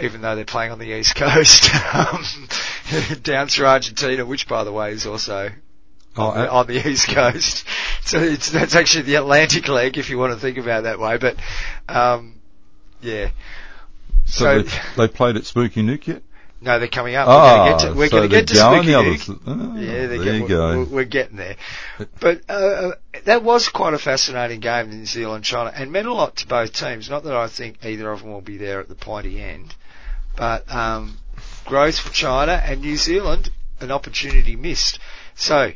even 0.00 0.20
though 0.20 0.36
they're 0.36 0.44
playing 0.44 0.72
on 0.72 0.78
the 0.78 0.96
East 0.98 1.14
Coast, 1.16 1.70
um, 1.94 2.24
down 3.22 3.48
through 3.48 3.66
Argentina, 3.66 4.24
which 4.24 4.46
by 4.48 4.64
the 4.64 4.72
way 4.72 4.92
is 4.92 5.06
also 5.06 5.50
Oh, 6.16 6.22
on, 6.30 6.36
the, 6.38 6.50
uh, 6.52 6.58
on 6.60 6.66
the 6.66 6.88
east 6.88 7.08
coast. 7.08 7.64
So 8.08 8.18
it's 8.20 8.50
that's 8.50 8.74
actually 8.74 9.02
the 9.02 9.16
Atlantic 9.16 9.68
leg 9.68 9.98
if 9.98 10.08
you 10.08 10.16
want 10.16 10.32
to 10.32 10.38
think 10.40 10.56
about 10.56 10.78
it 10.80 10.82
that 10.84 10.98
way. 10.98 11.18
But 11.18 11.36
um, 11.90 12.40
yeah, 13.02 13.30
So, 14.24 14.62
so- 14.62 14.68
they, 14.96 15.06
they 15.06 15.12
played 15.12 15.36
at 15.36 15.44
Spooky 15.44 15.82
Nook 15.82 16.06
yet? 16.06 16.22
no, 16.62 16.78
they're 16.78 16.88
coming 16.88 17.14
up. 17.16 17.28
Ah, 17.28 17.38
we're 17.38 17.58
going 17.58 17.68
to 17.68 17.70
get 17.70 17.92
to, 17.92 17.98
we're 17.98 18.08
so 18.08 18.10
going 18.16 18.22
to 18.22 18.28
they're 18.28 18.40
get 18.40 18.48
to 18.48 18.54
going 18.54 18.82
Spooky 18.82 19.26
the 19.26 19.32
Nook. 19.34 19.40
Ah, 19.46 19.76
Yeah, 19.78 20.06
there 20.06 20.24
get- 20.24 20.34
you 20.34 20.48
go. 20.48 20.78
We're, 20.78 20.84
we're 20.86 21.04
getting 21.04 21.36
there. 21.36 21.56
But 22.18 22.40
uh, 22.48 22.52
uh, 22.52 22.90
that 23.26 23.42
was 23.44 23.68
quite 23.68 23.92
a 23.94 23.98
fascinating 23.98 24.60
game, 24.60 24.90
in 24.90 25.00
New 25.00 25.06
Zealand 25.06 25.44
China, 25.44 25.70
and 25.74 25.92
meant 25.92 26.08
a 26.08 26.14
lot 26.14 26.36
to 26.36 26.46
both 26.48 26.72
teams. 26.72 27.10
Not 27.10 27.24
that 27.24 27.36
I 27.36 27.46
think 27.48 27.84
either 27.84 28.10
of 28.10 28.22
them 28.22 28.32
will 28.32 28.40
be 28.40 28.56
there 28.56 28.80
at 28.80 28.88
the 28.88 28.94
pointy 28.96 29.40
end, 29.40 29.74
but 30.38 30.72
um, 30.72 31.18
growth 31.64 31.98
for 31.98 32.12
China 32.12 32.52
and 32.52 32.80
New 32.80 32.96
Zealand, 32.96 33.50
an 33.80 33.90
opportunity 33.90 34.56
missed. 34.56 35.00
So 35.34 35.72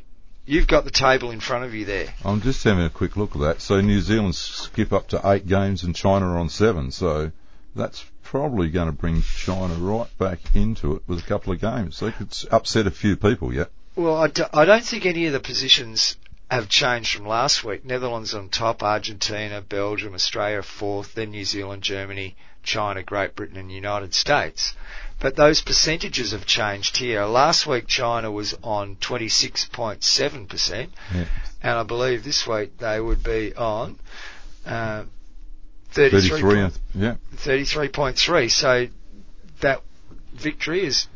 you've 0.47 0.69
got 0.69 0.85
the 0.85 0.91
table 0.91 1.31
in 1.33 1.41
front 1.41 1.65
of 1.65 1.75
you 1.75 1.85
there. 1.85 2.15
I'm 2.25 2.41
just 2.41 2.63
having 2.65 2.85
a 2.85 2.91
quick 2.91 3.17
look 3.17 3.35
at 3.35 3.41
that. 3.43 3.61
So 3.61 3.81
New 3.81 4.01
Zealand 4.01 4.37
skip 4.37 4.93
up 4.93 5.09
to 5.09 5.21
eight 5.25 5.47
games 5.47 5.83
and 5.83 5.95
China 5.95 6.27
are 6.29 6.39
on 6.39 6.49
seven. 6.49 6.93
So 6.93 7.33
that's 7.75 8.05
probably 8.23 8.71
going 8.71 8.87
to 8.87 8.93
bring 8.93 9.23
China 9.23 9.75
right 9.75 10.09
back 10.17 10.39
into 10.55 10.95
it 10.95 11.03
with 11.07 11.19
a 11.19 11.27
couple 11.27 11.53
of 11.53 11.61
games. 11.61 12.01
They 12.01 12.13
could 12.13 12.35
upset 12.51 12.87
a 12.87 12.91
few 12.91 13.17
people 13.17 13.53
yet. 13.53 13.71
Well, 13.95 14.17
I 14.17 14.65
don't 14.65 14.85
think 14.85 15.05
any 15.05 15.27
of 15.27 15.33
the 15.33 15.41
positions 15.41 16.17
have 16.51 16.69
changed 16.69 17.17
from 17.17 17.27
last 17.27 17.65
week. 17.65 17.85
Netherlands 17.85 18.35
on 18.35 18.49
top, 18.49 18.83
Argentina, 18.83 19.61
Belgium, 19.61 20.15
Australia 20.15 20.63
fourth, 20.63 21.15
then 21.15 21.31
New 21.31 21.45
Zealand, 21.45 21.83
Germany, 21.83 22.37
China, 22.63 23.03
Great 23.03 23.35
Britain 23.37 23.57
and 23.57 23.71
United 23.73 24.15
States. 24.15 24.75
But 25.21 25.37
those 25.37 25.61
percentages 25.63 26.33
have 26.33 26.47
changed 26.47 26.97
here. 26.97 27.25
Last 27.27 27.67
week 27.67 27.87
China 27.87 28.31
was 28.31 28.55
on 28.63 28.97
26.7%, 28.97 30.89
Yeah. 31.15 31.25
and 31.63 31.79
I 31.79 31.83
believe 31.85 32.25
this 32.25 32.47
week 32.47 32.79
they 32.79 33.01
would 33.01 33.23
be 33.23 33.55
on 33.55 33.99
uh, 34.67 35.05
33. 35.93 36.29
33, 36.41 36.61
and- 36.61 36.79
yeah. 36.95 37.15
33.3. 37.37 38.51
So 38.51 38.89
that 39.61 39.83
victory 40.35 40.85
is. 40.87 41.07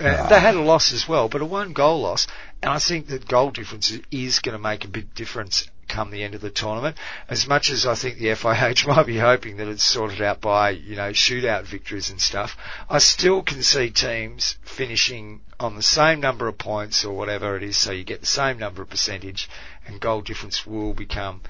Uh, 0.00 0.04
Ah. 0.06 0.26
They 0.28 0.40
had 0.40 0.54
a 0.56 0.60
loss 0.60 0.92
as 0.92 1.06
well, 1.08 1.28
but 1.28 1.40
a 1.40 1.44
one 1.44 1.72
goal 1.72 2.00
loss, 2.00 2.26
and 2.62 2.72
I 2.72 2.78
think 2.80 3.06
that 3.08 3.28
goal 3.28 3.50
difference 3.52 3.92
is 4.10 4.40
going 4.40 4.54
to 4.54 4.58
make 4.62 4.84
a 4.84 4.88
big 4.88 5.14
difference 5.14 5.68
come 5.94 6.10
the 6.10 6.24
end 6.24 6.34
of 6.34 6.40
the 6.40 6.50
tournament. 6.50 6.96
As 7.28 7.46
much 7.46 7.70
as 7.70 7.86
I 7.86 7.94
think 7.94 8.18
the 8.18 8.26
FIH 8.26 8.86
might 8.96 9.06
be 9.06 9.18
hoping 9.18 9.58
that 9.58 9.68
it's 9.68 9.84
sorted 9.84 10.20
out 10.20 10.40
by 10.40 10.70
you 10.70 10.96
know 10.96 11.10
shootout 11.10 11.64
victories 11.64 12.10
and 12.10 12.20
stuff, 12.20 12.56
I 12.90 12.98
still 12.98 13.42
can 13.42 13.62
see 13.62 13.90
teams 13.90 14.58
finishing 14.62 15.40
on 15.60 15.76
the 15.76 15.82
same 15.82 16.20
number 16.20 16.48
of 16.48 16.58
points 16.58 17.04
or 17.04 17.16
whatever 17.16 17.56
it 17.56 17.62
is, 17.62 17.76
so 17.76 17.92
you 17.92 18.04
get 18.04 18.20
the 18.20 18.26
same 18.26 18.58
number 18.58 18.82
of 18.82 18.90
percentage, 18.90 19.48
and 19.86 20.00
goal 20.00 20.20
difference 20.20 20.66
will 20.66 20.94
become 20.94 21.40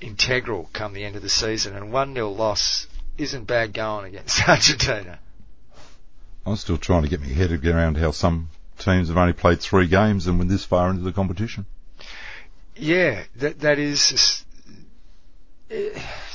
integral 0.00 0.70
come 0.72 0.94
the 0.94 1.04
end 1.04 1.16
of 1.16 1.22
the 1.22 1.28
season. 1.28 1.76
And 1.76 1.92
one 1.92 2.14
0 2.14 2.30
loss 2.30 2.86
isn't 3.18 3.44
bad 3.44 3.74
going 3.74 4.06
against 4.06 4.48
Argentina. 4.48 5.18
I'm 6.46 6.56
still 6.56 6.78
trying 6.78 7.02
to 7.02 7.08
get 7.08 7.20
my 7.20 7.26
head 7.26 7.52
around 7.52 7.98
how 7.98 8.12
some 8.12 8.48
teams 8.78 9.08
have 9.08 9.18
only 9.18 9.34
played 9.34 9.60
three 9.60 9.86
games 9.86 10.26
and 10.26 10.38
were 10.38 10.46
this 10.46 10.64
far 10.64 10.88
into 10.88 11.02
the 11.02 11.12
competition. 11.12 11.66
Yeah, 12.80 13.24
that 13.36 13.60
that 13.60 13.78
is, 13.78 14.44
eh, 15.70 15.90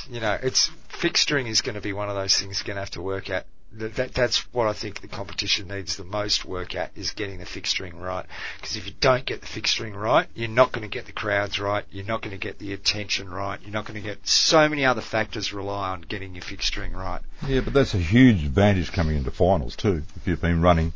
you 0.09 0.19
know, 0.19 0.37
it's 0.41 0.69
fixturing 0.89 1.47
is 1.47 1.61
going 1.61 1.75
to 1.75 1.81
be 1.81 1.91
one 1.91 2.09
of 2.09 2.15
those 2.15 2.37
things 2.37 2.59
you're 2.59 2.67
going 2.67 2.75
to 2.75 2.81
have 2.81 2.91
to 2.91 3.01
work 3.01 3.29
at. 3.29 3.47
That, 3.73 3.95
that 3.95 4.13
that's 4.13 4.37
what 4.53 4.67
I 4.67 4.73
think 4.73 5.01
the 5.01 5.09
competition 5.09 5.67
needs 5.67 5.97
the 5.97 6.05
most 6.05 6.45
work 6.45 6.75
at 6.75 6.91
is 6.95 7.11
getting 7.11 7.39
the 7.39 7.45
fixturing 7.45 7.99
right. 7.99 8.25
Because 8.55 8.77
if 8.77 8.85
you 8.85 8.93
don't 9.01 9.25
get 9.25 9.41
the 9.41 9.47
fixturing 9.47 9.95
right, 9.95 10.27
you're 10.33 10.47
not 10.47 10.71
going 10.71 10.83
to 10.83 10.87
get 10.87 11.07
the 11.07 11.11
crowds 11.11 11.59
right. 11.59 11.83
You're 11.91 12.05
not 12.05 12.21
going 12.21 12.31
to 12.31 12.37
get 12.37 12.59
the 12.59 12.71
attention 12.71 13.27
right. 13.27 13.59
You're 13.61 13.73
not 13.73 13.85
going 13.85 14.01
to 14.01 14.07
get 14.07 14.25
so 14.25 14.69
many 14.69 14.85
other 14.85 15.01
factors 15.01 15.51
rely 15.51 15.89
on 15.89 16.01
getting 16.01 16.35
your 16.35 16.43
fixturing 16.43 16.93
right. 16.93 17.21
Yeah, 17.45 17.61
but 17.61 17.73
that's 17.73 17.95
a 17.95 17.97
huge 17.97 18.45
advantage 18.45 18.93
coming 18.93 19.17
into 19.17 19.31
finals 19.31 19.75
too. 19.75 20.03
If 20.15 20.27
you've 20.27 20.41
been 20.41 20.61
running, 20.61 20.93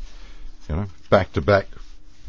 you 0.69 0.75
know, 0.75 0.85
back 1.09 1.33
to 1.33 1.41
back 1.41 1.65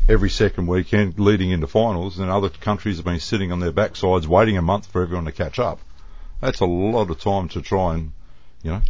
every 0.08 0.30
second 0.30 0.66
weekend 0.66 1.18
leading 1.18 1.50
into 1.50 1.66
finals, 1.66 2.18
and 2.18 2.30
other 2.30 2.48
countries 2.48 2.96
have 2.96 3.04
been 3.04 3.20
sitting 3.20 3.52
on 3.52 3.60
their 3.60 3.72
backsides 3.72 4.26
waiting 4.26 4.56
a 4.56 4.62
month 4.62 4.86
for 4.86 5.02
everyone 5.02 5.26
to 5.26 5.32
catch 5.32 5.58
up. 5.58 5.80
That's 6.40 6.60
a 6.60 6.66
lot 6.66 7.10
of 7.10 7.20
time 7.20 7.48
to 7.50 7.62
try 7.62 7.94
and, 7.94 8.12
you 8.62 8.72
know, 8.72 8.82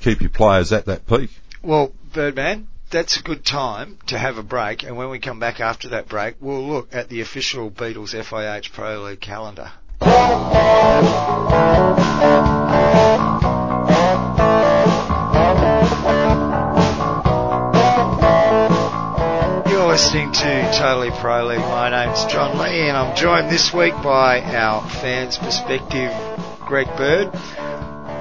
keep 0.00 0.20
your 0.20 0.30
players 0.30 0.72
at 0.72 0.86
that 0.86 1.06
peak. 1.06 1.30
Well, 1.62 1.92
Birdman, 2.12 2.68
that's 2.90 3.16
a 3.16 3.22
good 3.22 3.44
time 3.44 3.98
to 4.06 4.18
have 4.18 4.38
a 4.38 4.42
break, 4.42 4.82
and 4.82 4.96
when 4.96 5.10
we 5.10 5.18
come 5.18 5.38
back 5.38 5.60
after 5.60 5.90
that 5.90 6.08
break, 6.08 6.36
we'll 6.40 6.66
look 6.66 6.88
at 6.92 7.08
the 7.08 7.20
official 7.20 7.70
Beatles 7.70 8.14
FIH 8.14 8.72
Pro 8.72 9.02
League 9.02 9.20
calendar. 9.20 9.70
listening 19.92 20.32
to 20.32 20.72
Totally 20.72 21.10
Pro 21.10 21.44
League. 21.48 21.58
My 21.58 21.90
name's 21.90 22.24
John 22.24 22.58
Lee, 22.58 22.88
and 22.88 22.96
I'm 22.96 23.14
joined 23.14 23.50
this 23.50 23.74
week 23.74 23.92
by 23.96 24.40
our 24.40 24.88
fans' 24.88 25.36
perspective, 25.36 26.10
Greg 26.60 26.86
Bird 26.96 27.30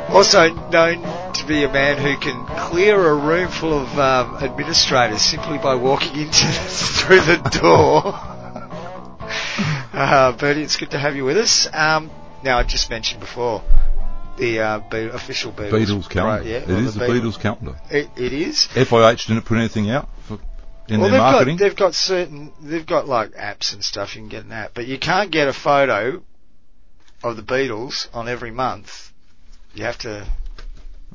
also 0.09 0.53
known 0.69 1.01
to 1.33 1.45
be 1.47 1.63
a 1.63 1.71
man 1.71 1.97
who 1.97 2.17
can 2.17 2.45
clear 2.69 2.99
a 3.01 3.15
room 3.15 3.49
full 3.49 3.71
of 3.71 3.87
um, 3.97 4.35
administrators 4.43 5.21
simply 5.21 5.57
by 5.59 5.75
walking 5.75 6.19
into 6.19 6.45
through 6.67 7.21
the 7.21 7.37
door. 7.61 8.01
uh, 9.93 10.35
Bertie, 10.37 10.63
it's 10.63 10.75
good 10.75 10.91
to 10.91 10.99
have 10.99 11.15
you 11.15 11.23
with 11.23 11.37
us. 11.37 11.69
Um, 11.71 12.11
now, 12.43 12.57
I 12.57 12.63
just 12.63 12.89
mentioned 12.89 13.21
before 13.21 13.63
the 14.37 14.59
uh, 14.59 14.79
Be- 14.79 15.07
official 15.07 15.53
Beatles, 15.53 15.71
Beatles 15.71 16.09
calendar. 16.09 16.41
Right, 16.41 16.45
yeah, 16.45 16.57
it 16.57 16.69
is 16.69 16.95
the 16.95 17.05
Beatles 17.05 17.39
calendar. 17.39 17.79
It, 17.89 18.09
it 18.17 18.33
is. 18.33 18.67
FIH 18.73 19.27
didn't 19.27 19.45
put 19.45 19.57
anything 19.57 19.89
out 19.89 20.09
for, 20.23 20.37
in 20.91 20.99
well, 20.99 21.09
their 21.09 21.19
they've 21.19 21.33
marketing. 21.33 21.57
got 21.57 21.63
they've 21.65 21.75
got 21.75 21.95
certain 21.95 22.51
they've 22.61 22.85
got 22.85 23.07
like 23.07 23.31
apps 23.31 23.73
and 23.73 23.83
stuff 23.83 24.15
you 24.15 24.21
can 24.21 24.29
get 24.29 24.45
an 24.45 24.51
app, 24.51 24.73
but 24.73 24.85
you 24.87 24.99
can't 24.99 25.31
get 25.31 25.47
a 25.47 25.53
photo 25.53 26.21
of 27.23 27.35
the 27.37 27.43
Beatles 27.43 28.07
on 28.13 28.27
every 28.27 28.51
month. 28.51 29.11
You 29.73 29.85
have 29.85 29.97
to 29.99 30.27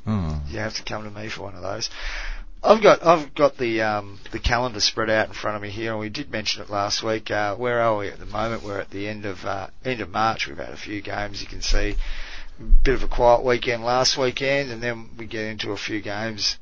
Oh. 0.09 0.41
you 0.49 0.61
have 0.61 0.75
to 0.75 0.85
come 0.85 1.03
to 1.03 1.11
me 1.11 1.29
for 1.29 1.43
one 1.43 1.55
of 1.57 1.63
those. 1.63 1.91
I've 2.63 2.81
got 2.83 3.05
I've 3.05 3.35
got 3.35 3.59
the 3.59 3.83
um, 3.83 4.21
the 4.31 4.39
calendar 4.39 4.79
spread 4.81 5.11
out 5.11 5.27
in 5.29 5.35
front 5.35 5.57
of 5.57 5.63
me 5.63 5.71
here, 5.71 5.91
and 5.93 6.01
we 6.01 6.09
did 6.09 6.31
mention 6.31 6.63
it 6.63 6.71
last 6.71 7.03
week. 7.03 7.31
Uh, 7.31 7.57
where 7.57 7.81
are 7.81 7.97
we 7.99 8.09
at 8.09 8.19
the 8.21 8.27
moment? 8.27 8.63
We're 8.63 8.79
at 8.81 8.91
the 8.91 9.09
end 9.09 9.27
of 9.27 9.45
uh, 9.45 9.69
end 9.85 10.01
of 10.01 10.09
March. 10.11 10.47
We've 10.47 10.57
had 10.57 10.71
a 10.71 10.77
few 10.77 11.01
games. 11.03 11.41
You 11.43 11.49
can 11.49 11.61
see 11.61 11.97
a 12.61 12.63
bit 12.63 12.95
of 12.95 13.03
a 13.03 13.09
quiet 13.09 13.45
weekend 13.45 13.85
last 13.85 14.17
weekend, 14.17 14.71
and 14.71 14.81
then 14.83 15.11
we 15.19 15.27
get 15.27 15.45
into 15.45 15.73
a 15.73 15.77
few 15.77 16.01
games 16.01 16.57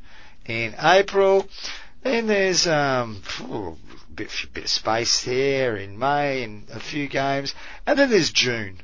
in 0.46 0.74
April. 0.82 1.46
Then 2.04 2.26
there's 2.26 2.66
um, 2.66 3.22
a 3.40 3.72
bit 4.14 4.30
bit 4.52 4.64
of 4.64 4.70
space 4.70 5.24
there 5.24 5.76
in 5.76 5.98
May 5.98 6.42
and 6.44 6.68
a 6.70 6.78
few 6.78 7.08
games, 7.08 7.54
and 7.86 7.98
then 7.98 8.10
there's 8.10 8.30
June. 8.30 8.80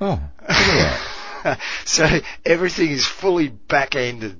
Oh, 0.00 0.20
so 1.84 2.20
everything 2.44 2.90
is 2.90 3.06
fully 3.06 3.48
back 3.48 3.94
ended 3.94 4.36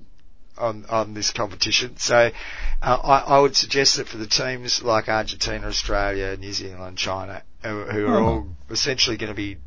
on 0.58 0.84
on 0.88 1.14
this 1.14 1.30
competition. 1.30 1.96
So 1.96 2.30
uh, 2.82 2.98
I, 3.02 3.36
I 3.36 3.38
would 3.38 3.54
suggest 3.54 3.96
that 3.96 4.08
for 4.08 4.16
the 4.16 4.26
teams 4.26 4.82
like 4.82 5.08
Argentina, 5.08 5.66
Australia, 5.68 6.36
New 6.36 6.52
Zealand, 6.52 6.98
China, 6.98 7.42
who, 7.62 7.84
who 7.84 8.06
are 8.08 8.18
Oh. 8.18 8.26
all 8.26 8.46
essentially 8.70 9.16
going 9.16 9.30
to 9.30 9.36
be 9.36 9.58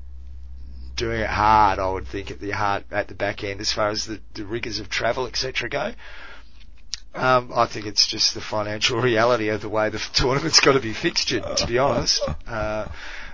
doing 0.97 1.21
it 1.21 1.29
hard, 1.29 1.79
I 1.79 1.89
would 1.89 2.07
think 2.07 2.29
at 2.31 2.39
the 2.41 2.51
hard 2.51 2.83
at 2.91 3.07
the 3.07 3.15
back 3.15 3.43
end 3.45 3.61
as 3.61 3.71
far 3.71 3.87
as 3.89 4.05
the, 4.05 4.19
the 4.33 4.45
rigors 4.45 4.79
of 4.79 4.89
travel, 4.89 5.27
etc. 5.27 5.69
go. 5.69 5.93
Um, 7.17 7.51
I 7.53 7.65
think 7.65 7.85
it's 7.85 8.05
just 8.07 8.33
the 8.33 8.41
financial 8.41 8.99
reality 9.01 9.49
of 9.49 9.61
the 9.61 9.69
way 9.69 9.89
the 9.89 9.99
tournament's 10.13 10.59
got 10.59 10.73
to 10.73 10.79
be 10.79 10.93
fixtured. 10.93 11.43
To 11.57 11.67
be 11.67 11.77
honest, 11.77 12.21
uh, 12.47 12.87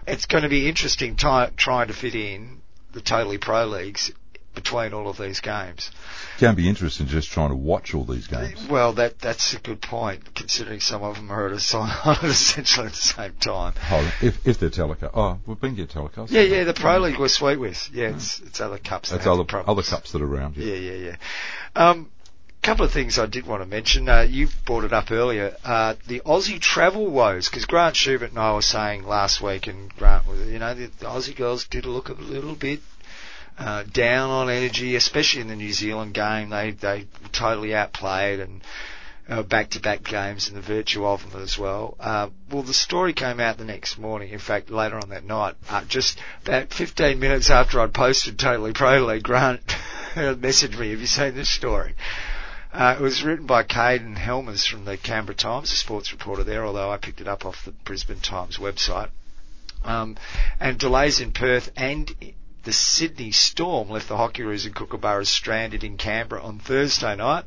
it's 0.08 0.26
going 0.26 0.44
to 0.44 0.50
be 0.50 0.68
interesting 0.68 1.16
ty- 1.16 1.52
trying 1.58 1.88
to 1.88 1.94
fit 1.94 2.16
in 2.16 2.62
the 2.94 3.02
totally 3.02 3.38
pro 3.38 3.66
leagues 3.66 4.12
between 4.56 4.94
all 4.94 5.10
of 5.10 5.18
these 5.18 5.40
games. 5.40 5.90
Can 6.38 6.54
be 6.56 6.70
interesting 6.70 7.08
just 7.08 7.32
trying 7.32 7.50
to 7.50 7.56
watch 7.56 7.96
all 7.96 8.04
these 8.06 8.28
games. 8.28 8.68
Well, 8.70 8.94
that 8.94 9.20
that's 9.20 9.54
a 9.56 9.60
good 9.60 9.82
point, 9.82 10.36
considering 10.36 10.80
some 10.80 11.02
of 11.02 11.16
them 11.16 11.32
are 11.32 11.48
at 11.48 11.54
a 11.54 11.60
si- 11.60 11.78
essentially 12.28 12.86
at 12.88 12.94
the 12.94 12.98
same 12.98 13.34
time. 13.40 13.74
Oh, 13.90 14.14
if 14.22 14.48
if 14.48 14.60
they're 14.60 14.70
telecast, 14.70 15.12
oh, 15.16 15.40
we've 15.48 15.60
been 15.60 15.76
get 15.76 15.90
telecast. 15.90 16.32
Yeah, 16.32 16.42
yeah, 16.42 16.64
the 16.66 16.74
pro 16.74 17.00
league 17.00 17.18
we're 17.20 17.30
sweet 17.30 17.60
with. 17.60 17.90
Yeah, 17.92 18.10
it's 18.16 18.40
it's 18.42 18.62
other 18.62 18.78
cups. 18.78 19.10
that 19.10 19.18
That's 19.18 19.28
other 19.28 19.44
problems. 19.44 19.80
other 19.80 19.90
cups 19.98 20.12
that 20.12 20.22
are 20.22 20.26
around. 20.26 20.56
Yeah. 20.56 20.74
Yeah, 20.76 20.92
yeah, 20.92 21.10
yeah. 21.10 21.16
Um, 21.90 22.10
couple 22.64 22.86
of 22.86 22.92
things 22.92 23.20
I 23.20 23.26
did 23.26 23.46
want 23.46 23.62
to 23.62 23.68
mention. 23.68 24.08
Uh, 24.08 24.22
you 24.22 24.48
brought 24.66 24.86
it 24.86 24.94
up 24.94 25.12
earlier. 25.12 25.56
Uh, 25.66 25.96
the 26.08 26.22
Aussie 26.22 26.60
travel 26.60 27.08
woes, 27.08 27.50
because 27.50 27.66
Grant 27.66 27.96
Schubert 27.96 28.30
and 28.30 28.40
I 28.40 28.54
were 28.54 28.62
saying 28.62 29.06
last 29.06 29.42
week, 29.42 29.68
and 29.68 29.94
Grant 29.98 30.26
you 30.48 30.60
know, 30.60 30.74
the, 30.74 30.86
the 30.86 31.06
Aussie 31.06 31.36
girls 31.36 31.66
did 31.66 31.86
look 31.86 32.08
a 32.08 32.14
little 32.14 32.56
bit 32.56 32.80
uh, 33.60 33.84
down 33.84 34.30
on 34.30 34.50
energy, 34.50 34.96
especially 34.96 35.42
in 35.42 35.50
the 35.50 35.58
New 35.58 35.74
Zealand 35.74 36.14
game. 36.14 36.50
They 36.50 36.72
they 36.72 37.06
totally 37.34 37.76
outplayed, 37.76 38.40
and 38.40 38.64
uh, 39.28 39.44
back-to-back 39.44 40.04
games 40.04 40.48
and 40.48 40.58
the 40.58 40.62
virtue 40.62 41.06
of 41.06 41.30
them 41.30 41.42
as 41.42 41.58
well. 41.58 41.96
Uh, 42.00 42.30
well, 42.50 42.64
the 42.64 42.74
story 42.74 43.14
came 43.14 43.40
out 43.40 43.58
the 43.58 43.66
next 43.66 43.98
morning. 43.98 44.30
In 44.30 44.40
fact, 44.40 44.70
later 44.70 44.98
on 44.98 45.10
that 45.10 45.26
night, 45.26 45.56
uh, 45.70 45.84
just 45.86 46.20
about 46.46 46.74
15 46.74 47.20
minutes 47.20 47.50
after 47.50 47.80
I'd 47.82 47.94
posted 47.94 48.40
Totally 48.40 48.74
Pro 48.74 49.06
League, 49.06 49.24
Grant 49.24 49.66
messaged 50.16 50.78
me, 50.78 50.92
"Have 50.92 51.02
you 51.02 51.08
seen 51.08 51.36
this 51.36 51.50
story?" 51.50 51.96
Uh, 52.74 52.96
it 52.98 53.02
was 53.02 53.24
written 53.24 53.46
by 53.46 53.62
Caden 53.62 54.18
Helmers 54.18 54.66
from 54.66 54.84
the 54.84 54.98
Canberra 54.98 55.36
Times, 55.36 55.72
a 55.72 55.76
sports 55.76 56.12
reporter 56.12 56.44
there, 56.44 56.66
although 56.66 56.92
I 56.92 56.98
picked 56.98 57.22
it 57.22 57.28
up 57.28 57.46
off 57.46 57.66
the 57.66 57.72
Brisbane 57.72 58.20
Times 58.20 58.58
website. 58.58 59.10
Um, 59.84 60.18
and 60.60 60.80
delays 60.80 61.20
in 61.20 61.34
Perth 61.34 61.72
and 61.76 62.12
the 62.64 62.74
Sydney 62.74 63.32
Storm 63.32 63.90
left 63.90 64.08
the 64.08 64.18
Hockeyroos 64.18 64.66
and 64.66 64.74
Kookaburras 64.74 65.28
stranded 65.28 65.84
in 65.84 65.98
Canberra 65.98 66.42
on 66.42 66.58
Thursday 66.58 67.16
night. 67.16 67.46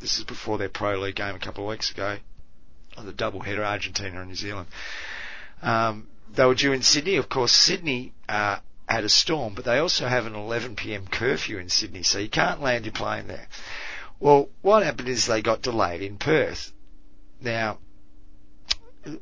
This 0.00 0.18
is 0.18 0.24
before 0.24 0.58
their 0.58 0.68
Pro 0.68 0.98
League 0.98 1.14
game 1.14 1.34
a 1.34 1.38
couple 1.38 1.64
of 1.64 1.70
weeks 1.70 1.90
ago, 1.90 2.18
on 2.98 3.06
the 3.06 3.12
double 3.12 3.40
header 3.40 3.64
Argentina 3.64 4.20
and 4.20 4.28
New 4.28 4.34
Zealand. 4.34 4.68
Um, 5.62 6.06
they 6.34 6.44
were 6.44 6.54
due 6.54 6.72
in 6.72 6.82
Sydney. 6.82 7.16
Of 7.16 7.30
course, 7.30 7.52
Sydney 7.52 8.12
uh, 8.28 8.58
had 8.86 9.04
a 9.04 9.08
storm, 9.08 9.54
but 9.54 9.64
they 9.64 9.78
also 9.78 10.06
have 10.06 10.26
an 10.26 10.34
11 10.34 10.76
p.m. 10.76 11.06
curfew 11.06 11.56
in 11.56 11.70
Sydney, 11.70 12.02
so 12.02 12.18
you 12.18 12.28
can't 12.28 12.60
land 12.60 12.84
your 12.84 12.92
plane 12.92 13.26
there. 13.26 13.48
Well, 14.18 14.48
what 14.62 14.82
happened 14.82 15.08
is 15.08 15.26
they 15.26 15.42
got 15.42 15.62
delayed 15.62 16.02
in 16.02 16.16
Perth. 16.16 16.72
Now, 17.40 17.78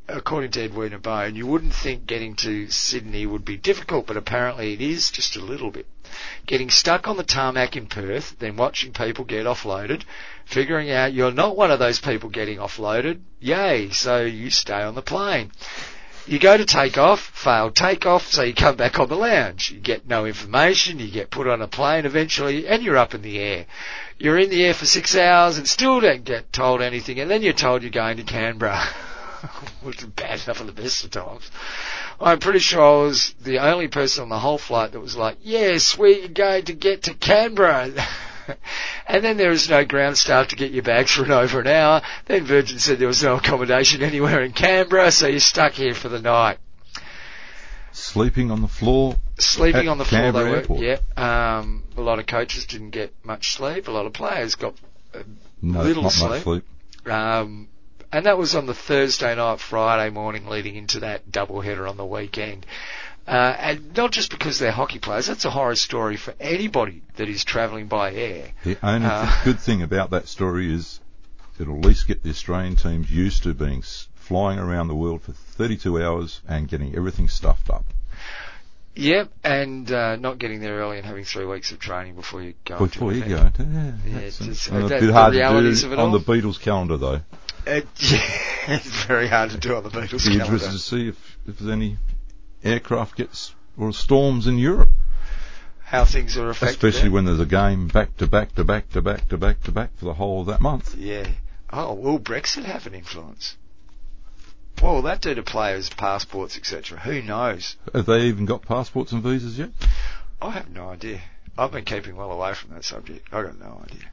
according 0.08 0.52
to 0.52 0.64
Edwina 0.64 0.98
Bone, 0.98 1.34
you 1.34 1.46
wouldn't 1.46 1.74
think 1.74 2.06
getting 2.06 2.36
to 2.36 2.68
Sydney 2.70 3.26
would 3.26 3.44
be 3.44 3.56
difficult, 3.56 4.06
but 4.06 4.16
apparently 4.16 4.72
it 4.72 4.80
is 4.80 5.10
just 5.10 5.36
a 5.36 5.40
little 5.40 5.70
bit. 5.70 5.86
Getting 6.46 6.70
stuck 6.70 7.08
on 7.08 7.16
the 7.16 7.24
tarmac 7.24 7.76
in 7.76 7.86
Perth, 7.86 8.38
then 8.38 8.56
watching 8.56 8.92
people 8.92 9.24
get 9.24 9.46
offloaded, 9.46 10.02
figuring 10.44 10.90
out 10.90 11.12
you're 11.12 11.32
not 11.32 11.56
one 11.56 11.70
of 11.70 11.78
those 11.78 11.98
people 11.98 12.30
getting 12.30 12.58
offloaded, 12.58 13.20
yay, 13.40 13.90
so 13.90 14.22
you 14.22 14.50
stay 14.50 14.82
on 14.82 14.94
the 14.94 15.02
plane. 15.02 15.50
You 16.26 16.38
go 16.38 16.56
to 16.56 16.64
take 16.64 16.96
off, 16.96 17.20
failed 17.20 17.76
takeoff, 17.76 18.28
so 18.28 18.42
you 18.42 18.54
come 18.54 18.76
back 18.76 18.98
on 18.98 19.08
the 19.08 19.16
lounge. 19.16 19.70
You 19.70 19.78
get 19.78 20.08
no 20.08 20.24
information, 20.24 20.98
you 20.98 21.10
get 21.10 21.30
put 21.30 21.46
on 21.46 21.60
a 21.60 21.68
plane 21.68 22.06
eventually, 22.06 22.66
and 22.66 22.82
you're 22.82 22.96
up 22.96 23.14
in 23.14 23.20
the 23.20 23.38
air. 23.38 23.66
You're 24.18 24.38
in 24.38 24.48
the 24.48 24.64
air 24.64 24.72
for 24.72 24.86
six 24.86 25.14
hours 25.14 25.58
and 25.58 25.68
still 25.68 26.00
don't 26.00 26.24
get 26.24 26.50
told 26.50 26.80
anything, 26.80 27.20
and 27.20 27.30
then 27.30 27.42
you're 27.42 27.52
told 27.52 27.82
you're 27.82 27.90
going 27.90 28.16
to 28.16 28.22
Canberra. 28.22 28.80
Which 29.82 29.98
is 29.98 30.06
bad 30.06 30.42
enough 30.44 30.62
at 30.62 30.66
the 30.66 30.72
best 30.72 31.04
of 31.04 31.10
times. 31.10 31.50
I'm 32.18 32.38
pretty 32.38 32.60
sure 32.60 32.82
I 32.82 33.02
was 33.02 33.34
the 33.42 33.58
only 33.58 33.88
person 33.88 34.22
on 34.22 34.30
the 34.30 34.38
whole 34.38 34.56
flight 34.56 34.92
that 34.92 35.00
was 35.00 35.16
like, 35.16 35.36
yes, 35.42 35.98
we're 35.98 36.28
going 36.28 36.64
to 36.64 36.72
get 36.72 37.02
to 37.02 37.14
Canberra. 37.14 37.92
and 39.06 39.24
then 39.24 39.36
there 39.36 39.50
was 39.50 39.68
no 39.68 39.84
ground 39.84 40.16
staff 40.18 40.48
to 40.48 40.56
get 40.56 40.72
your 40.72 40.82
bags 40.82 41.10
for 41.10 41.24
an 41.24 41.30
over 41.30 41.60
an 41.60 41.66
hour. 41.66 42.02
Then 42.26 42.44
Virgin 42.44 42.78
said 42.78 42.98
there 42.98 43.08
was 43.08 43.22
no 43.22 43.36
accommodation 43.36 44.02
anywhere 44.02 44.42
in 44.42 44.52
Canberra, 44.52 45.10
so 45.10 45.26
you're 45.26 45.40
stuck 45.40 45.72
here 45.72 45.94
for 45.94 46.08
the 46.08 46.20
night. 46.20 46.58
Sleeping 47.92 48.50
on 48.50 48.60
the 48.60 48.68
floor. 48.68 49.16
Sleeping 49.38 49.88
on 49.88 49.98
the 49.98 50.04
floor, 50.04 50.20
Canberra 50.22 50.44
they 50.44 50.50
were. 50.50 50.56
Airport. 50.56 50.80
Yeah. 50.80 50.98
Um, 51.16 51.84
a 51.96 52.00
lot 52.00 52.18
of 52.18 52.26
coaches 52.26 52.66
didn't 52.66 52.90
get 52.90 53.14
much 53.24 53.52
sleep. 53.54 53.86
A 53.88 53.90
lot 53.92 54.06
of 54.06 54.12
players 54.12 54.56
got 54.56 54.74
No, 55.62 55.82
Little 55.82 56.02
not 56.02 56.12
sleep. 56.12 56.30
much 56.30 56.42
sleep. 56.42 56.64
Um, 57.06 57.68
and 58.12 58.26
that 58.26 58.38
was 58.38 58.54
on 58.54 58.66
the 58.66 58.74
Thursday 58.74 59.34
night, 59.34 59.60
Friday 59.60 60.10
morning 60.12 60.46
leading 60.46 60.74
into 60.76 61.00
that 61.00 61.30
double 61.30 61.60
header 61.60 61.86
on 61.86 61.96
the 61.96 62.04
weekend. 62.04 62.66
Uh, 63.26 63.30
and 63.58 63.96
not 63.96 64.10
just 64.12 64.30
because 64.30 64.58
they're 64.58 64.70
hockey 64.72 64.98
players, 64.98 65.26
that's 65.26 65.44
a 65.46 65.50
horror 65.50 65.74
story 65.76 66.16
for 66.16 66.34
anybody 66.38 67.02
that 67.16 67.28
is 67.28 67.42
travelling 67.44 67.86
by 67.86 68.12
air. 68.12 68.50
The 68.64 68.76
only 68.82 69.06
Uh, 69.08 69.24
th- 69.32 69.44
good 69.44 69.60
thing 69.60 69.80
about 69.82 70.10
that 70.10 70.28
story 70.28 70.72
is 70.72 71.00
it'll 71.58 71.78
at 71.78 71.84
least 71.86 72.06
get 72.06 72.22
the 72.22 72.30
Australian 72.30 72.76
teams 72.76 73.10
used 73.10 73.42
to 73.44 73.54
being 73.54 73.82
flying 74.14 74.58
around 74.58 74.88
the 74.88 74.94
world 74.94 75.22
for 75.22 75.32
32 75.32 76.02
hours 76.02 76.40
and 76.46 76.68
getting 76.68 76.94
everything 76.94 77.28
stuffed 77.28 77.70
up. 77.70 77.84
Yep, 78.96 79.30
and 79.42 79.90
uh, 79.90 80.16
not 80.16 80.38
getting 80.38 80.60
there 80.60 80.76
early 80.78 80.98
and 80.98 81.06
having 81.06 81.24
three 81.24 81.46
weeks 81.46 81.72
of 81.72 81.80
training 81.80 82.14
before 82.14 82.42
you 82.42 82.54
go. 82.64 82.78
Before 82.78 83.12
you 83.12 83.22
go, 83.24 83.50
yeah, 83.58 83.92
Yeah, 84.06 84.18
it's- 84.18 84.68
a, 84.68 84.76
a 84.76 84.80
that- 84.88 85.00
bit 85.00 85.06
the 85.06 85.12
hard 85.12 85.32
to 85.32 85.38
realities 85.38 85.80
do 85.80 85.86
of 85.88 85.92
it 85.94 85.98
on 85.98 86.10
all. 86.10 86.18
the 86.18 86.24
Beatles 86.24 86.60
calendar 86.60 86.96
though. 86.96 87.20
It, 87.66 87.88
it's 88.68 89.04
very 89.06 89.26
hard 89.28 89.50
to 89.50 89.56
do 89.56 89.74
on 89.76 89.82
the 89.82 89.88
Beatles 89.88 90.24
Be 90.26 90.36
calendar. 90.36 90.44
interested 90.44 90.72
to 90.72 90.78
see 90.78 91.08
if, 91.08 91.38
if 91.48 91.58
there's 91.58 91.70
any 91.72 91.96
aircraft 92.64 93.16
gets 93.16 93.54
or 93.76 93.92
storms 93.92 94.46
in 94.46 94.58
Europe, 94.58 94.88
How 95.82 96.04
things 96.04 96.36
are 96.36 96.48
affected. 96.50 96.76
especially 96.88 97.08
when 97.10 97.24
there's 97.24 97.40
a 97.40 97.46
game 97.46 97.88
back 97.88 98.16
to 98.18 98.26
back 98.26 98.54
to 98.54 98.64
back 98.64 98.88
to 98.90 99.02
back 99.02 99.28
to 99.28 99.36
back 99.36 99.62
to 99.64 99.72
back 99.72 99.90
for 99.98 100.04
the 100.06 100.14
whole 100.14 100.40
of 100.42 100.46
that 100.46 100.60
month. 100.60 100.94
Yeah. 100.96 101.26
Oh, 101.72 101.92
will 101.94 102.18
Brexit 102.20 102.64
have 102.64 102.86
an 102.86 102.94
influence? 102.94 103.56
What 104.80 104.92
will 104.92 105.02
that 105.02 105.20
do 105.22 105.34
to 105.34 105.42
players' 105.42 105.88
passports, 105.90 106.56
etc.? 106.56 106.98
Who 106.98 107.22
knows? 107.22 107.76
Have 107.92 108.06
they 108.06 108.22
even 108.22 108.44
got 108.44 108.62
passports 108.62 109.12
and 109.12 109.22
visas 109.22 109.58
yet? 109.58 109.70
I 110.42 110.50
have 110.50 110.68
no 110.70 110.88
idea. 110.90 111.20
I've 111.56 111.70
been 111.72 111.84
keeping 111.84 112.16
well 112.16 112.32
away 112.32 112.54
from 112.54 112.70
that 112.74 112.84
subject. 112.84 113.28
I 113.32 113.42
got 113.42 113.58
no 113.58 113.84
idea. 113.84 114.10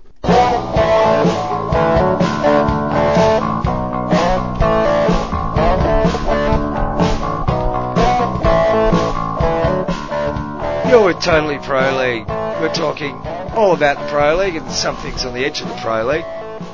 You're 10.92 11.06
with 11.06 11.24
Totally 11.24 11.58
Pro 11.58 11.98
League. 11.98 12.28
We're 12.28 12.74
talking 12.74 13.14
all 13.56 13.74
about 13.74 13.98
the 13.98 14.10
Pro 14.10 14.36
League 14.36 14.58
and 14.58 14.70
some 14.70 14.98
things 14.98 15.24
on 15.24 15.34
the 15.34 15.46
edge 15.46 15.62
of 15.62 15.70
the 15.70 15.76
Pro 15.76 16.04
League. 16.04 16.26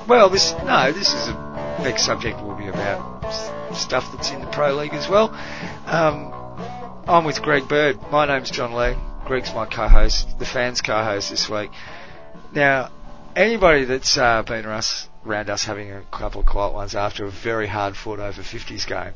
Well, 0.08 0.32
this 0.32 0.54
no, 0.66 0.92
this 0.92 1.14
is 1.14 1.28
a 1.28 1.80
next 1.84 2.04
subject 2.04 2.42
will 2.42 2.56
be 2.56 2.66
about 2.66 3.32
stuff 3.76 4.12
that's 4.12 4.32
in 4.32 4.42
the 4.42 4.48
Pro 4.48 4.74
League 4.74 4.96
as 4.96 5.08
well. 5.08 5.30
Um, 5.86 6.34
I'm 7.08 7.26
with 7.26 7.44
Greg 7.44 7.68
Bird. 7.68 8.00
My 8.12 8.26
name's 8.26 8.50
John 8.50 8.74
Lee. 8.74 8.96
Greg's 9.26 9.54
my 9.54 9.68
co-host, 9.68 10.40
the 10.40 10.48
fans 10.48 10.82
co-host 10.82 11.30
this 11.30 11.48
week. 11.48 11.70
Now, 12.56 12.90
anybody 13.36 13.86
that's 13.86 14.18
uh, 14.18 14.42
been 14.42 14.66
around 14.66 14.80
us, 14.80 15.08
around 15.28 15.52
us 15.52 15.64
having 15.64 15.92
a 15.92 16.02
couple 16.10 16.42
of 16.42 16.48
quiet 16.48 16.74
ones 16.74 16.96
after 16.96 17.26
a 17.26 17.30
very 17.30 17.68
hard 17.68 17.96
fought 17.96 18.20
over 18.20 18.42
50s 18.42 18.88
game 18.88 19.14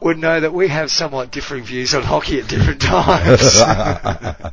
would 0.00 0.18
know 0.18 0.40
that 0.40 0.52
we 0.52 0.68
have 0.68 0.90
somewhat 0.90 1.30
differing 1.30 1.64
views 1.64 1.94
on 1.94 2.02
hockey 2.02 2.38
at 2.40 2.48
different 2.48 2.80
times. 2.82 3.60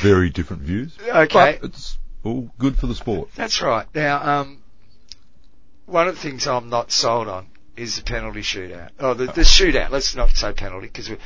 Very 0.00 0.30
different 0.30 0.62
views. 0.62 0.96
okay. 1.06 1.58
But 1.60 1.70
it's 1.70 1.98
all 2.24 2.50
good 2.58 2.76
for 2.76 2.86
the 2.86 2.94
sport. 2.94 3.30
That's 3.34 3.60
right. 3.62 3.86
Now, 3.94 4.40
um, 4.40 4.62
one 5.86 6.08
of 6.08 6.14
the 6.14 6.20
things 6.20 6.46
I'm 6.46 6.68
not 6.68 6.92
sold 6.92 7.28
on 7.28 7.46
is 7.76 7.96
the 7.96 8.02
penalty 8.02 8.40
shootout. 8.40 8.90
Oh, 8.98 9.14
the, 9.14 9.26
the 9.26 9.42
shootout. 9.42 9.90
Let's 9.90 10.14
not 10.14 10.30
say 10.30 10.52
penalty 10.52 10.86
because 10.86 11.10
we, 11.10 11.16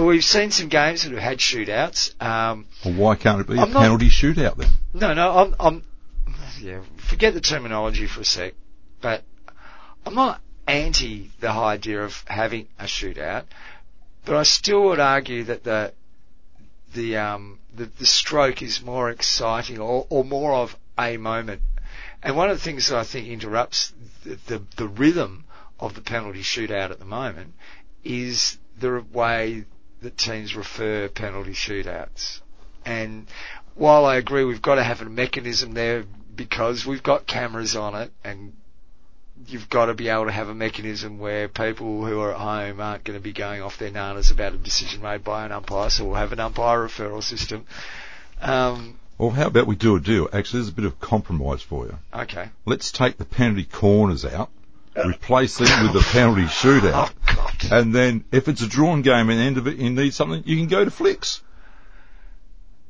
we've 0.00 0.24
seen 0.24 0.50
some 0.50 0.68
games 0.68 1.02
that 1.04 1.12
have 1.12 1.20
had 1.22 1.38
shootouts. 1.38 2.20
Um, 2.22 2.66
Well, 2.84 2.94
why 2.94 3.14
can't 3.16 3.40
it 3.40 3.46
be 3.46 3.56
a 3.58 3.62
I'm 3.62 3.72
not- 3.72 3.82
penalty 3.82 4.08
shootout 4.08 4.56
then? 4.56 4.68
no, 4.94 5.14
no, 5.14 5.36
I'm, 5.36 5.54
I'm, 5.58 5.84
yeah, 6.60 6.80
forget 6.96 7.34
the 7.34 7.40
terminology 7.40 8.06
for 8.06 8.20
a 8.20 8.24
sec, 8.24 8.54
but 9.00 9.22
I'm 10.06 10.14
not 10.14 10.40
anti 10.66 11.30
the 11.40 11.50
idea 11.50 12.02
of 12.02 12.24
having 12.26 12.68
a 12.78 12.84
shootout, 12.84 13.44
but 14.24 14.36
I 14.36 14.42
still 14.44 14.84
would 14.84 15.00
argue 15.00 15.44
that 15.44 15.64
the, 15.64 15.92
the, 16.94 17.16
um, 17.16 17.58
the, 17.74 17.86
the 17.86 18.06
stroke 18.06 18.62
is 18.62 18.82
more 18.82 19.10
exciting 19.10 19.78
or, 19.78 20.06
or 20.10 20.24
more 20.24 20.54
of 20.54 20.76
a 20.98 21.16
moment. 21.16 21.62
And 22.22 22.36
one 22.36 22.50
of 22.50 22.56
the 22.56 22.62
things 22.62 22.88
that 22.88 22.98
I 22.98 23.04
think 23.04 23.26
interrupts 23.26 23.92
the, 24.24 24.38
the, 24.46 24.62
the 24.76 24.88
rhythm 24.88 25.44
of 25.80 25.94
the 25.94 26.00
penalty 26.00 26.42
shootout 26.42 26.90
at 26.90 26.98
the 27.00 27.04
moment 27.04 27.54
is 28.04 28.58
the 28.78 29.04
way 29.12 29.64
that 30.02 30.16
teams 30.16 30.54
refer 30.54 31.08
penalty 31.08 31.52
shootouts. 31.52 32.40
And 32.84 33.26
while 33.74 34.04
I 34.04 34.16
agree 34.16 34.44
we've 34.44 34.62
got 34.62 34.76
to 34.76 34.84
have 34.84 35.00
a 35.00 35.06
mechanism 35.06 35.74
there 35.74 36.04
because 36.34 36.86
we've 36.86 37.02
got 37.02 37.26
cameras 37.26 37.76
on 37.76 37.94
it 37.94 38.12
and 38.24 38.52
you've 39.48 39.68
got 39.68 39.86
to 39.86 39.94
be 39.94 40.08
able 40.08 40.26
to 40.26 40.32
have 40.32 40.48
a 40.48 40.54
mechanism 40.54 41.18
where 41.18 41.48
people 41.48 42.04
who 42.04 42.20
are 42.20 42.32
at 42.32 42.38
home 42.38 42.80
aren't 42.80 43.04
going 43.04 43.18
to 43.18 43.22
be 43.22 43.32
going 43.32 43.62
off 43.62 43.78
their 43.78 43.90
nanas 43.90 44.30
about 44.30 44.52
a 44.54 44.56
decision 44.56 45.02
made 45.02 45.24
by 45.24 45.44
an 45.44 45.52
umpire, 45.52 45.90
so 45.90 46.04
we'll 46.04 46.14
have 46.14 46.32
an 46.32 46.40
umpire 46.40 46.86
referral 46.86 47.22
system. 47.22 47.64
Um, 48.40 48.98
Well, 49.18 49.30
how 49.30 49.46
about 49.46 49.66
we 49.66 49.76
do 49.76 49.96
a 49.96 50.00
deal? 50.00 50.28
Actually, 50.32 50.60
there's 50.60 50.68
a 50.70 50.72
bit 50.74 50.84
of 50.84 51.00
compromise 51.00 51.62
for 51.62 51.86
you. 51.86 51.98
okay. 52.14 52.48
Let's 52.64 52.92
take 52.92 53.18
the 53.18 53.24
penalty 53.24 53.64
corners 53.64 54.24
out, 54.24 54.50
replace 54.96 55.58
them 55.58 55.84
with 55.84 55.92
the 55.92 56.08
penalty 56.10 56.42
shootout, 56.44 57.12
Oh, 57.28 57.50
and 57.70 57.94
then 57.94 58.24
if 58.32 58.48
it's 58.48 58.62
a 58.62 58.68
drawn 58.68 59.02
game 59.02 59.30
and 59.30 59.38
the 59.38 59.44
end 59.44 59.58
of 59.58 59.66
it 59.66 59.76
you 59.78 59.90
need 59.90 60.12
something, 60.14 60.42
you 60.44 60.56
can 60.56 60.66
go 60.68 60.84
to 60.84 60.90
flicks. 60.90 61.42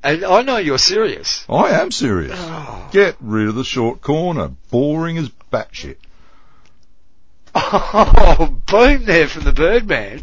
And 0.05 0.25
I 0.25 0.43
know 0.43 0.57
you're 0.57 0.79
serious. 0.79 1.45
I 1.49 1.81
am 1.81 1.93
serious. 1.93 2.35
Oh. 2.37 2.89
Get 2.91 3.15
rid 3.21 3.47
of 3.49 3.55
the 3.55 3.63
short 3.63 4.01
corner. 4.01 4.51
Boring 4.71 5.17
as 5.17 5.31
batshit. 5.53 5.97
Oh, 7.55 8.59
boom 8.67 9.05
there 9.05 9.29
from 9.29 9.45
the 9.45 9.53
Birdman. 9.53 10.23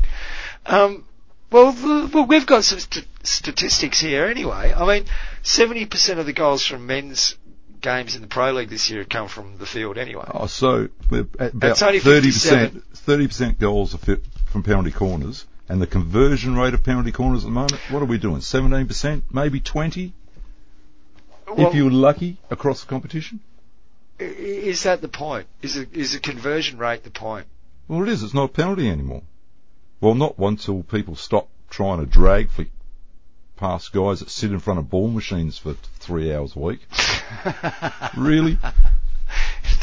Um, 0.65 1.05
well, 1.51 1.71
the, 1.71 2.09
well, 2.13 2.25
we've 2.25 2.45
got 2.45 2.63
some 2.63 2.79
st- 2.79 3.07
statistics 3.23 3.99
here 3.99 4.25
anyway. 4.25 4.73
I 4.75 4.85
mean, 4.85 5.05
70% 5.43 6.17
of 6.19 6.25
the 6.25 6.33
goals 6.33 6.65
from 6.65 6.85
men's 6.85 7.35
games 7.81 8.15
in 8.15 8.21
the 8.21 8.27
Pro 8.27 8.51
League 8.51 8.69
this 8.69 8.89
year 8.89 8.99
have 8.99 9.09
come 9.09 9.27
from 9.27 9.57
the 9.57 9.65
field 9.65 9.97
anyway. 9.97 10.25
Oh, 10.33 10.47
so 10.47 10.89
about 11.09 11.53
It's 11.63 11.81
only 11.81 11.99
thirty 11.99 12.27
57. 12.31 12.69
percent. 12.69 12.83
Thirty 12.97 13.27
percent 13.27 13.59
goals 13.59 13.95
are 13.95 13.99
fit 13.99 14.23
from 14.51 14.63
penalty 14.63 14.91
corners, 14.91 15.45
and 15.69 15.81
the 15.81 15.87
conversion 15.87 16.55
rate 16.55 16.73
of 16.73 16.83
penalty 16.83 17.11
corners 17.11 17.43
at 17.43 17.47
the 17.47 17.51
moment. 17.51 17.79
What 17.89 18.01
are 18.01 18.05
we 18.05 18.17
doing? 18.17 18.41
Seventeen 18.41 18.87
percent, 18.87 19.23
maybe 19.31 19.59
twenty, 19.59 20.13
Well, 21.47 21.67
if 21.69 21.73
you're 21.75 21.89
lucky 21.91 22.37
across 22.49 22.81
the 22.81 22.87
competition. 22.87 23.39
Is 24.19 24.83
that 24.83 25.01
the 25.01 25.07
point? 25.07 25.47
Is 25.61 25.77
it, 25.77 25.93
is 25.93 26.13
the 26.13 26.19
conversion 26.19 26.77
rate 26.77 27.03
the 27.03 27.09
point? 27.11 27.47
Well, 27.87 28.03
it 28.03 28.09
is. 28.09 28.21
It's 28.23 28.33
not 28.33 28.45
a 28.49 28.53
penalty 28.53 28.89
anymore. 28.89 29.23
Well, 30.01 30.15
not 30.15 30.37
until 30.37 30.83
people 30.83 31.15
stop 31.15 31.49
trying 31.69 31.99
to 31.99 32.05
drag 32.05 32.49
flick 32.49 32.69
past 33.57 33.91
guys 33.91 34.19
that 34.21 34.29
sit 34.29 34.51
in 34.51 34.59
front 34.59 34.79
of 34.79 34.89
ball 34.89 35.09
machines 35.09 35.57
for 35.57 35.73
three 35.99 36.33
hours 36.33 36.55
a 36.55 36.59
week. 36.59 36.79
Really? 38.17 38.57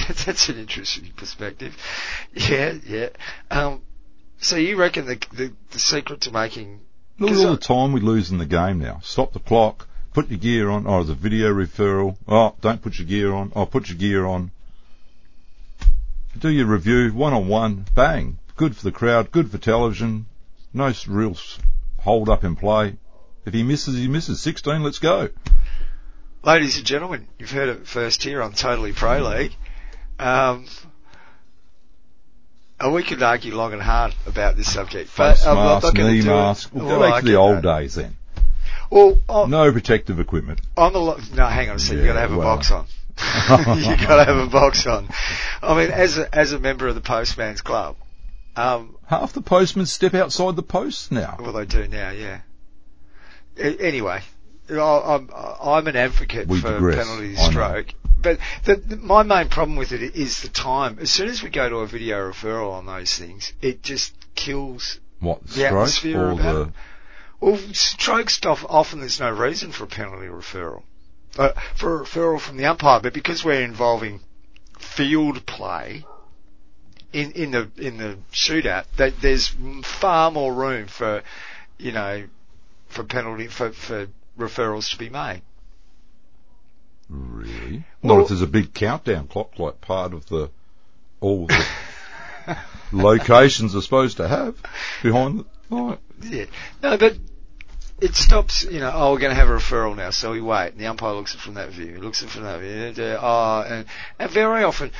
That's, 0.08 0.24
that's 0.24 0.48
an 0.48 0.58
interesting 0.58 1.12
perspective. 1.16 1.76
Yeah, 2.34 2.74
yeah. 2.86 3.08
Um, 3.50 3.82
so 4.38 4.56
you 4.56 4.76
reckon 4.76 5.06
the, 5.06 5.16
the 5.32 5.52
the 5.70 5.78
secret 5.78 6.22
to 6.22 6.32
making 6.32 6.80
Look 7.18 7.30
at 7.30 7.36
all 7.38 7.46
I- 7.48 7.50
the 7.52 7.56
time 7.58 7.92
we 7.92 8.00
lose 8.00 8.30
in 8.30 8.38
the 8.38 8.46
game 8.46 8.78
now. 8.78 9.00
Stop 9.02 9.32
the 9.32 9.38
clock. 9.40 9.88
Put 10.16 10.30
your 10.30 10.38
gear 10.38 10.70
on. 10.70 10.86
Oh, 10.86 11.02
the 11.02 11.12
video 11.12 11.52
referral. 11.52 12.16
Oh, 12.26 12.54
don't 12.62 12.80
put 12.80 12.98
your 12.98 13.06
gear 13.06 13.34
on. 13.34 13.52
Oh, 13.54 13.66
put 13.66 13.90
your 13.90 13.98
gear 13.98 14.24
on. 14.24 14.50
Do 16.38 16.48
your 16.48 16.64
review 16.64 17.12
one 17.12 17.34
on 17.34 17.48
one. 17.48 17.84
Bang. 17.94 18.38
Good 18.56 18.74
for 18.74 18.82
the 18.84 18.92
crowd. 18.92 19.30
Good 19.30 19.50
for 19.50 19.58
television. 19.58 20.24
No 20.72 20.90
real 21.06 21.36
hold 21.98 22.30
up 22.30 22.44
in 22.44 22.56
play. 22.56 22.96
If 23.44 23.52
he 23.52 23.62
misses, 23.62 23.98
he 23.98 24.08
misses. 24.08 24.40
16, 24.40 24.82
let's 24.82 25.00
go. 25.00 25.28
Ladies 26.42 26.78
and 26.78 26.86
gentlemen, 26.86 27.28
you've 27.38 27.50
heard 27.50 27.68
it 27.68 27.86
first 27.86 28.22
here 28.22 28.40
on 28.40 28.52
Totally 28.54 28.94
Pro 28.94 29.18
League. 29.18 29.54
Um, 30.18 30.64
and 32.80 32.94
we 32.94 33.02
could 33.02 33.22
argue 33.22 33.54
long 33.54 33.74
and 33.74 33.82
hard 33.82 34.14
about 34.26 34.56
this 34.56 34.72
subject, 34.72 35.10
but 35.14 35.34
Face 35.34 35.44
I'm 35.44 35.56
not, 35.56 35.82
mask, 35.82 35.94
going 35.94 36.14
knee 36.14 36.24
mask. 36.24 36.70
We'll 36.72 36.86
Well, 36.86 37.00
go 37.00 37.10
back 37.10 37.20
to 37.22 37.26
the 37.28 37.36
old 37.36 37.56
that. 37.58 37.80
days 37.80 37.96
then. 37.96 38.16
Well, 38.90 39.18
on, 39.28 39.50
No 39.50 39.70
protective 39.72 40.20
equipment. 40.20 40.60
on 40.76 40.92
the 40.92 40.98
lo- 41.00 41.18
no, 41.34 41.46
hang 41.46 41.70
on 41.70 41.76
a 41.76 41.78
second. 41.78 41.98
you 41.98 42.04
Yeah, 42.04 42.12
got 42.12 42.14
to 42.14 42.20
have 42.20 42.32
a 42.32 42.36
well. 42.38 42.56
box 42.56 42.70
on. 42.70 42.86
you 43.78 43.96
got 44.06 44.16
to 44.16 44.24
have 44.24 44.36
a 44.36 44.46
box 44.46 44.86
on. 44.86 45.08
I 45.62 45.76
mean, 45.76 45.90
as 45.90 46.18
a 46.18 46.34
as 46.34 46.52
a 46.52 46.58
member 46.58 46.86
of 46.86 46.94
the 46.94 47.00
Postman's 47.00 47.62
Club, 47.62 47.96
um, 48.56 48.96
Half 49.06 49.32
the 49.32 49.40
postmen 49.42 49.86
step 49.86 50.14
outside 50.14 50.56
the 50.56 50.62
post 50.62 51.10
now. 51.12 51.36
well, 51.40 51.52
they 51.52 51.64
do 51.64 51.86
now, 51.88 52.10
yeah. 52.10 52.40
A- 53.58 53.80
anyway, 53.80 54.20
I- 54.70 54.74
I'm 54.74 55.30
I'm 55.34 55.86
an 55.86 55.96
advocate 55.96 56.46
We 56.48 56.60
for 56.60 56.72
digress. 56.72 56.96
penalty 57.06 57.36
stroke, 57.36 57.86
but 58.20 58.38
the, 58.64 58.76
the, 58.76 58.96
my 58.96 59.22
main 59.22 59.48
problem 59.48 59.76
with 59.76 59.92
it 59.92 60.14
is 60.14 60.42
the 60.42 60.48
time. 60.48 60.98
As 61.00 61.10
soon 61.10 61.28
as 61.28 61.42
we 61.42 61.48
go 61.50 61.68
to 61.68 61.76
a 61.76 61.86
video 61.86 62.30
referral 62.30 62.72
on 62.72 62.86
those 62.86 63.14
things, 63.16 63.52
it 63.62 63.82
just 63.82 64.12
kills. 64.34 65.00
What, 65.20 65.46
The 65.46 65.66
atmosphere 65.66 66.20
or 66.20 66.30
about 66.32 66.42
the... 66.54 66.60
it. 66.62 66.68
Well, 67.40 67.56
stroke 67.72 68.30
stuff 68.30 68.64
often 68.68 69.00
there's 69.00 69.20
no 69.20 69.30
reason 69.30 69.72
for 69.72 69.84
a 69.84 69.86
penalty 69.86 70.26
referral, 70.26 70.82
uh, 71.38 71.52
for 71.74 72.00
a 72.00 72.04
referral 72.04 72.40
from 72.40 72.56
the 72.56 72.64
umpire, 72.64 73.00
but 73.00 73.12
because 73.12 73.44
we're 73.44 73.62
involving 73.62 74.20
field 74.78 75.44
play 75.46 76.04
in 77.12 77.32
in 77.32 77.50
the 77.50 77.70
in 77.76 77.98
the 77.98 78.18
shootout, 78.32 78.84
that 78.96 79.20
there's 79.20 79.54
far 79.82 80.30
more 80.30 80.52
room 80.52 80.86
for 80.86 81.22
you 81.78 81.92
know 81.92 82.24
for 82.88 83.04
penalty 83.04 83.48
for 83.48 83.70
for 83.72 84.08
referrals 84.38 84.90
to 84.90 84.98
be 84.98 85.08
made. 85.08 85.42
Really? 87.08 87.84
Well- 88.02 88.16
Not 88.16 88.22
if 88.22 88.28
there's 88.28 88.42
a 88.42 88.46
big 88.46 88.74
countdown 88.74 89.28
clock 89.28 89.58
like 89.58 89.80
part 89.80 90.12
of 90.12 90.26
the 90.26 90.50
all 91.20 91.46
the 91.46 91.66
locations 92.92 93.74
are 93.74 93.82
supposed 93.82 94.16
to 94.18 94.28
have 94.28 94.56
behind 95.02 95.44
like, 95.70 95.98
Yeah. 96.22 96.44
No, 96.82 96.96
but 96.96 97.16
it 98.00 98.14
stops, 98.14 98.64
you 98.64 98.80
know, 98.80 98.90
oh, 98.94 99.12
we're 99.12 99.20
going 99.20 99.34
to 99.34 99.40
have 99.40 99.48
a 99.48 99.52
referral 99.52 99.96
now, 99.96 100.10
so 100.10 100.32
we 100.32 100.40
wait. 100.40 100.68
And 100.68 100.78
the 100.78 100.86
umpire 100.86 101.14
looks 101.14 101.34
at 101.34 101.40
it 101.40 101.42
from 101.42 101.54
that 101.54 101.70
view, 101.70 101.94
he 101.94 101.98
looks 101.98 102.22
at 102.22 102.28
it 102.28 102.32
from 102.32 102.42
that 102.42 102.60
view. 102.60 102.70
And, 102.70 102.98
oh, 102.98 103.64
and, 103.66 103.86
and 104.18 104.30
very 104.30 104.64
often, 104.64 104.90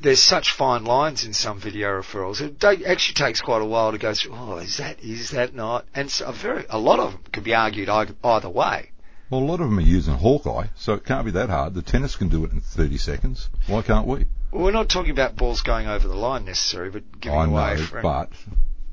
there's 0.00 0.22
such 0.22 0.50
fine 0.50 0.84
lines 0.84 1.24
in 1.24 1.32
some 1.32 1.60
video 1.60 1.90
referrals. 1.90 2.40
It 2.40 2.62
actually 2.64 3.14
takes 3.14 3.40
quite 3.40 3.62
a 3.62 3.66
while 3.66 3.92
to 3.92 3.98
go 3.98 4.14
through, 4.14 4.34
oh, 4.34 4.56
is 4.56 4.78
that, 4.78 5.02
is 5.02 5.30
that 5.30 5.54
not? 5.54 5.86
And 5.94 6.10
so 6.10 6.26
a 6.26 6.32
very, 6.32 6.64
a 6.68 6.78
lot 6.78 6.98
of 6.98 7.12
them 7.12 7.20
could 7.32 7.44
be 7.44 7.54
argued 7.54 7.88
either 7.88 8.48
way. 8.48 8.90
Well, 9.30 9.40
a 9.40 9.44
lot 9.44 9.60
of 9.60 9.70
them 9.70 9.78
are 9.78 9.82
using 9.82 10.14
Hawkeye, 10.14 10.66
so 10.76 10.92
it 10.92 11.06
can't 11.06 11.24
be 11.24 11.30
that 11.30 11.48
hard. 11.48 11.72
The 11.72 11.80
tennis 11.80 12.16
can 12.16 12.28
do 12.28 12.44
it 12.44 12.52
in 12.52 12.60
30 12.60 12.98
seconds. 12.98 13.48
Why 13.66 13.80
can't 13.80 14.06
we? 14.06 14.26
Well, 14.50 14.64
we're 14.64 14.72
not 14.72 14.90
talking 14.90 15.12
about 15.12 15.36
balls 15.36 15.62
going 15.62 15.86
over 15.86 16.06
the 16.06 16.14
line 16.14 16.44
necessarily, 16.44 16.90
but 16.90 17.20
giving 17.20 17.38
I 17.38 17.44
away 17.46 17.76
know, 17.76 18.02
but 18.02 18.30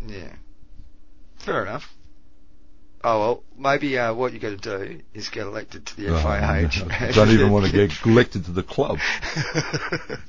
Yeah. 0.07 0.29
Fair 1.39 1.63
enough. 1.63 1.93
Oh 3.01 3.19
well, 3.19 3.43
maybe 3.57 3.97
uh, 3.97 4.13
what 4.13 4.33
you 4.33 4.39
got 4.39 4.61
to 4.61 4.77
do 4.77 5.01
is 5.13 5.29
get 5.29 5.43
elected 5.43 5.85
to 5.85 5.95
the 5.95 6.13
uh, 6.13 6.21
FIH. 6.21 7.15
don't 7.15 7.29
even 7.29 7.51
want 7.51 7.65
to 7.65 7.71
get 7.71 7.91
elected 8.05 8.45
to 8.45 8.51
the 8.51 8.63
club. 8.63 8.99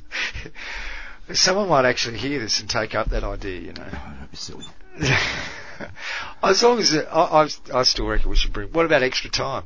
Someone 1.32 1.68
might 1.68 1.84
actually 1.84 2.18
hear 2.18 2.38
this 2.40 2.60
and 2.60 2.70
take 2.70 2.94
up 2.94 3.10
that 3.10 3.24
idea, 3.24 3.60
you 3.60 3.72
know. 3.72 3.86
Don't 3.90 4.30
be 4.30 4.36
silly. 4.36 4.64
as 6.42 6.62
long 6.62 6.78
as 6.78 6.92
it, 6.92 7.06
I, 7.10 7.44
I, 7.44 7.48
I 7.74 7.82
still 7.84 8.06
reckon 8.06 8.30
we 8.30 8.36
should 8.36 8.52
bring. 8.52 8.68
What 8.68 8.86
about 8.86 9.02
extra 9.02 9.30
time? 9.30 9.64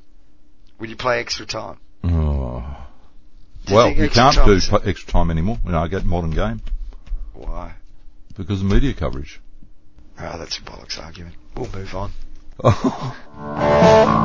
Would 0.78 0.90
you 0.90 0.96
play 0.96 1.20
extra 1.20 1.46
time? 1.46 1.78
Oh. 2.04 2.76
Do 3.66 3.72
you 3.72 3.76
Well, 3.76 3.87
think 3.87 3.98
you 3.98 4.11
can't 4.11 4.35
do 4.35 4.78
extra 4.85 5.12
time 5.12 5.30
anymore 5.30 5.59
in 5.66 5.74
I 5.74 5.88
get 5.88 6.04
modern 6.04 6.30
game 6.30 6.61
Why? 7.33 7.74
because 8.37 8.61
of 8.61 8.66
media 8.66 8.92
coverage. 8.92 9.40
Oh, 10.18 10.38
that's 10.38 10.59
a 10.59 10.62
bollocks 10.62 10.98
argument. 10.98 11.35
We'll 11.57 11.70
move 11.72 11.94
on. 11.94 12.12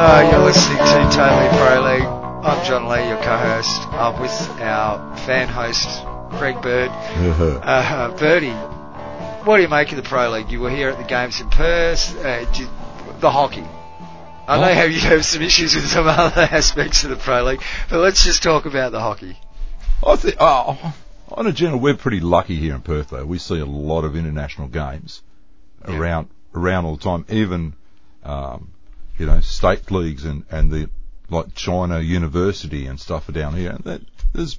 Uh, 0.00 0.30
you're 0.30 0.44
listening 0.44 0.78
to 0.78 1.16
Totally 1.16 1.48
Pro 1.58 1.80
League. 1.82 2.02
I'm 2.46 2.64
John 2.64 2.88
Lee, 2.88 3.08
your 3.08 3.18
co-host. 3.18 3.68
I'm 3.92 4.20
with 4.20 4.30
our 4.60 5.16
fan 5.18 5.48
host, 5.48 5.88
Greg 6.38 6.62
Bird. 6.62 6.90
Uh, 7.62 8.16
Bertie, 8.16 8.54
what 9.48 9.56
do 9.56 9.62
you 9.62 9.68
make 9.68 9.90
of 9.92 9.96
the 9.96 10.02
Pro 10.02 10.28
League? 10.28 10.50
You 10.50 10.60
were 10.60 10.68
here 10.68 10.90
at 10.90 10.98
the 10.98 11.04
games 11.04 11.40
in 11.40 11.48
Perth. 11.48 12.22
Uh, 12.22 12.44
did, 12.52 12.68
the 13.20 13.30
hockey. 13.30 13.64
I 14.46 14.60
know 14.60 14.74
how 14.74 14.82
you 14.82 15.00
have 15.00 15.24
some 15.24 15.40
issues 15.40 15.74
with 15.74 15.86
some 15.88 16.06
other 16.06 16.42
aspects 16.42 17.02
of 17.04 17.08
the 17.08 17.16
Pro 17.16 17.44
League, 17.44 17.62
but 17.88 18.00
let's 18.00 18.22
just 18.22 18.42
talk 18.42 18.66
about 18.66 18.92
the 18.92 19.00
hockey. 19.00 19.38
I 20.06 20.16
think, 20.16 20.36
oh, 20.38 20.94
on 21.32 21.46
a 21.46 21.52
general, 21.52 21.80
we're 21.80 21.96
pretty 21.96 22.20
lucky 22.20 22.56
here 22.56 22.74
in 22.74 22.82
Perth 22.82 23.08
though. 23.08 23.24
We 23.24 23.38
see 23.38 23.58
a 23.58 23.64
lot 23.64 24.04
of 24.04 24.16
international 24.16 24.68
games 24.68 25.22
Yeah. 25.88 25.96
around, 25.96 26.28
around 26.54 26.84
all 26.84 26.96
the 26.96 27.04
time. 27.04 27.24
Even, 27.30 27.72
um, 28.24 28.72
you 29.16 29.24
know, 29.24 29.40
state 29.40 29.90
leagues 29.90 30.26
and, 30.26 30.44
and 30.50 30.70
the, 30.70 30.90
like 31.30 31.54
China 31.54 32.00
University 32.00 32.86
and 32.86 33.00
stuff 33.00 33.30
are 33.30 33.32
down 33.32 33.56
here. 33.56 33.70
And 33.70 33.84
that, 33.84 34.02
there's 34.34 34.58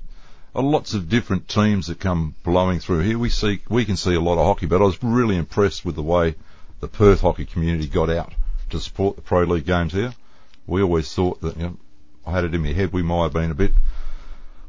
lots 0.56 0.94
of 0.94 1.10
different 1.10 1.48
teams 1.48 1.88
that 1.88 2.00
come 2.00 2.36
blowing 2.44 2.80
through 2.80 3.00
here. 3.02 3.18
We 3.18 3.30
see, 3.30 3.62
we 3.70 3.86
can 3.86 3.98
see 3.98 4.16
a 4.16 4.22
lot 4.22 4.40
of 4.40 4.46
hockey, 4.46 4.66
but 4.66 4.82
I 4.82 4.86
was 4.86 5.02
really 5.04 5.38
impressed 5.38 5.86
with 5.86 5.96
the 5.96 6.04
way 6.04 6.36
the 6.80 6.88
Perth 6.88 7.22
hockey 7.22 7.46
community 7.46 7.88
got 7.88 8.10
out 8.10 8.34
to 8.72 8.80
support 8.80 9.16
the 9.16 9.22
Pro 9.22 9.44
League 9.44 9.66
games 9.66 9.94
here. 9.94 10.14
We 10.68 10.82
always 10.82 11.14
thought 11.14 11.42
that, 11.42 11.58
you 11.58 11.64
know, 11.64 11.78
I 12.26 12.32
had 12.32 12.44
it 12.46 12.54
in 12.54 12.62
my 12.62 12.74
head 12.74 12.94
we 12.94 13.02
might 13.04 13.24
have 13.24 13.34
been 13.34 13.52
a 13.52 13.56
bit 13.56 13.74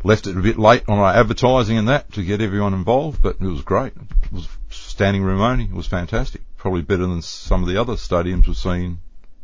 left 0.03 0.27
it 0.27 0.37
a 0.37 0.41
bit 0.41 0.59
late 0.59 0.83
on 0.89 0.99
our 0.99 1.13
advertising 1.13 1.77
and 1.77 1.89
that 1.89 2.11
to 2.13 2.25
get 2.25 2.41
everyone 2.41 2.73
involved, 2.73 3.21
but 3.21 3.37
it 3.39 3.47
was 3.47 3.61
great. 3.63 3.93
It 4.25 4.33
was 4.33 4.49
standing 4.71 5.23
room 5.23 5.41
only. 5.41 5.65
It 5.65 5.73
was 5.73 5.87
fantastic. 5.87 6.41
Probably 6.57 6.83
better 6.83 7.07
than 7.07 7.23
some 7.23 7.63
of 7.63 7.69
the 7.69 7.79
other 7.81 7.95
stadiums 7.95 8.47
we've 8.47 8.57
seen 8.57 8.99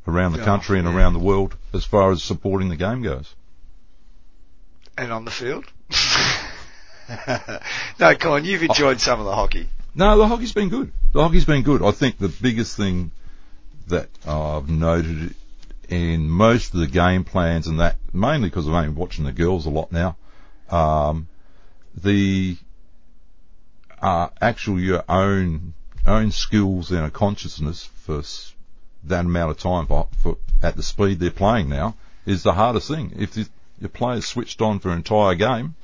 around 0.09 0.33
the 0.33 0.39
Yeah, 0.39 0.45
country 0.45 0.79
and 0.79 0.89
yeah. 0.89 0.95
around 0.97 1.13
the 1.13 1.19
world 1.19 1.57
as 1.75 1.85
far 1.85 2.11
as 2.11 2.23
supporting 2.23 2.69
the 2.69 2.77
game 2.77 3.03
goes. 3.03 3.35
And 4.97 5.13
on 5.13 5.25
the 5.27 5.31
field? 5.31 5.67
no, 8.01 8.15
come 8.17 8.33
on, 8.33 8.45
you've 8.45 8.63
enjoyed 8.63 9.01
some 9.01 9.21
of 9.21 9.27
the 9.27 9.35
hockey. 9.35 9.69
No, 9.95 10.19
the 10.19 10.27
hockey's 10.27 10.53
been 10.53 10.69
good. 10.69 10.93
The 11.13 11.23
hockey's 11.23 11.45
been 11.45 11.63
good. 11.63 11.83
I 11.83 11.91
think 11.93 12.19
the 12.19 12.29
biggest 12.29 12.77
thing 12.77 13.13
that 13.89 14.09
I've 14.27 14.69
noted 14.69 15.35
in 15.89 16.29
most 16.29 16.75
of 16.75 16.81
the 16.81 16.87
game 16.87 17.25
plans 17.25 17.67
and 17.67 17.81
that, 17.81 17.97
mainly 18.13 18.49
because 18.49 18.67
I'm 18.67 18.75
only 18.75 18.89
watching 18.91 19.25
the 19.25 19.33
girls 19.33 19.67
a 19.67 19.71
lot 19.71 19.93
now, 19.93 20.17
um, 20.71 21.29
the 21.95 22.57
uh, 24.03 24.29
actual 24.41 24.81
your 24.81 25.05
own 25.09 25.73
own 26.07 26.31
skills 26.31 26.91
and 26.91 27.05
a 27.05 27.11
consciousness 27.11 27.85
for 28.05 28.23
that 29.05 29.25
amount 29.25 29.51
of 29.51 29.59
time 29.59 29.87
for, 29.87 30.09
for 30.19 30.37
at 30.63 30.77
the 30.77 30.83
speed 30.83 31.19
they're 31.19 31.31
playing 31.31 31.69
now 31.69 31.95
is 32.27 32.43
the 32.43 32.53
hardest 32.53 32.89
thing. 32.89 33.13
If 33.17 33.37
your 33.81 33.89
player's 33.91 34.27
switched 34.27 34.61
on 34.63 34.79
for 34.79 34.91
an 34.91 34.97
entire 34.99 35.35
game, 35.35 35.75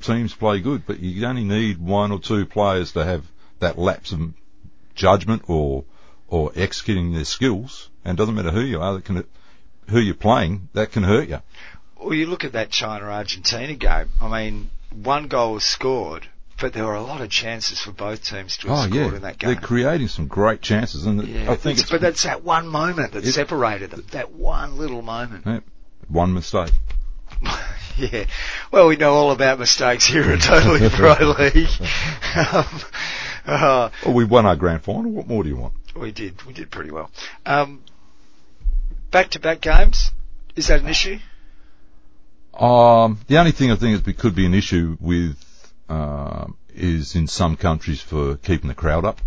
teams 0.00 0.34
play 0.34 0.60
good, 0.60 0.86
but 0.86 1.00
you 1.00 1.26
only 1.26 1.44
need 1.44 1.78
one 1.78 2.12
or 2.12 2.18
two 2.18 2.46
players 2.46 2.92
to 2.92 3.04
have 3.04 3.24
that 3.60 3.78
lapse 3.78 4.12
of 4.12 4.20
judgment 4.94 5.42
or 5.48 5.84
or 6.28 6.50
executing 6.56 7.12
their 7.12 7.24
skills, 7.24 7.90
and 8.04 8.16
it 8.16 8.18
doesn't 8.18 8.34
matter 8.34 8.50
who 8.50 8.60
you 8.62 8.80
are, 8.80 8.94
that 8.94 9.04
can 9.04 9.24
who 9.88 10.00
you're 10.00 10.14
playing, 10.14 10.68
that 10.72 10.90
can 10.90 11.02
hurt 11.04 11.28
you. 11.28 11.38
Well, 12.00 12.14
you 12.14 12.26
look 12.26 12.44
at 12.44 12.52
that 12.52 12.70
China 12.70 13.04
Argentina 13.06 13.74
game. 13.74 14.08
I 14.20 14.28
mean, 14.28 14.70
one 14.90 15.28
goal 15.28 15.54
was 15.54 15.64
scored, 15.64 16.26
but 16.60 16.72
there 16.72 16.84
were 16.84 16.94
a 16.94 17.02
lot 17.02 17.20
of 17.20 17.28
chances 17.30 17.78
for 17.80 17.92
both 17.92 18.24
teams 18.24 18.56
to 18.58 18.68
have 18.68 18.76
Oh 18.78 18.82
scored 18.90 18.94
yeah, 19.12 19.16
in 19.16 19.22
that 19.22 19.38
game. 19.38 19.50
they're 19.52 19.60
creating 19.60 20.08
some 20.08 20.26
great 20.26 20.60
chances, 20.62 21.04
and 21.06 21.22
yeah, 21.28 21.50
I 21.50 21.56
think 21.56 21.78
it's- 21.78 21.80
it's 21.82 21.90
but 21.90 22.00
that's 22.00 22.22
that 22.24 22.42
one 22.42 22.66
moment 22.66 23.12
that 23.12 23.24
It- 23.24 23.32
separated 23.32 23.90
them. 23.90 24.04
That 24.10 24.32
one 24.32 24.76
little 24.78 25.02
moment. 25.02 25.44
yeah, 25.46 25.60
one 26.08 26.32
mistake. 26.34 26.72
yeah. 27.96 28.26
Well, 28.70 28.86
we 28.88 28.96
know 28.96 29.14
all 29.14 29.30
about 29.30 29.58
mistakes 29.58 30.04
here 30.04 30.30
at 30.30 30.40
Totally 30.40 30.88
Pro 30.88 31.14
League. 31.38 31.68
um, 32.36 32.80
uh, 33.46 33.90
Well, 34.04 34.14
we 34.14 34.24
won 34.24 34.46
our 34.46 34.56
grand 34.56 34.82
final. 34.82 35.10
What 35.10 35.26
more 35.26 35.42
do 35.42 35.48
you 35.48 35.56
want? 35.56 35.74
we 35.94 36.10
did. 36.10 36.42
We 36.42 36.52
did 36.52 36.70
pretty 36.70 36.90
well. 36.90 37.10
Um, 37.46 37.82
back-to-back 39.10 39.60
games. 39.60 40.10
Is 40.56 40.68
that 40.68 40.80
an 40.80 40.88
issue? 40.88 41.18
Um, 42.52 43.18
the 43.26 43.38
only 43.38 43.52
thing 43.52 43.70
I 43.70 43.76
think 43.76 44.00
is 44.00 44.06
it 44.06 44.18
could 44.18 44.34
be 44.34 44.46
an 44.46 44.54
issue 44.54 44.96
with 45.00 45.36
um, 45.88 46.56
is 46.74 47.14
in 47.14 47.26
some 47.26 47.56
countries 47.56 48.00
for 48.00 48.36
keeping 48.36 48.68
the 48.68 48.74
crowd 48.74 49.04
up, 49.04 49.20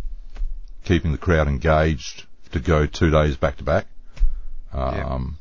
keeping 0.83 1.11
the 1.11 1.17
crowd 1.17 1.47
engaged 1.47 2.25
to 2.51 2.59
go 2.59 2.85
two 2.85 3.11
days 3.11 3.35
back 3.37 3.57
to 3.57 3.63
back. 3.63 3.87
Um, 4.73 5.39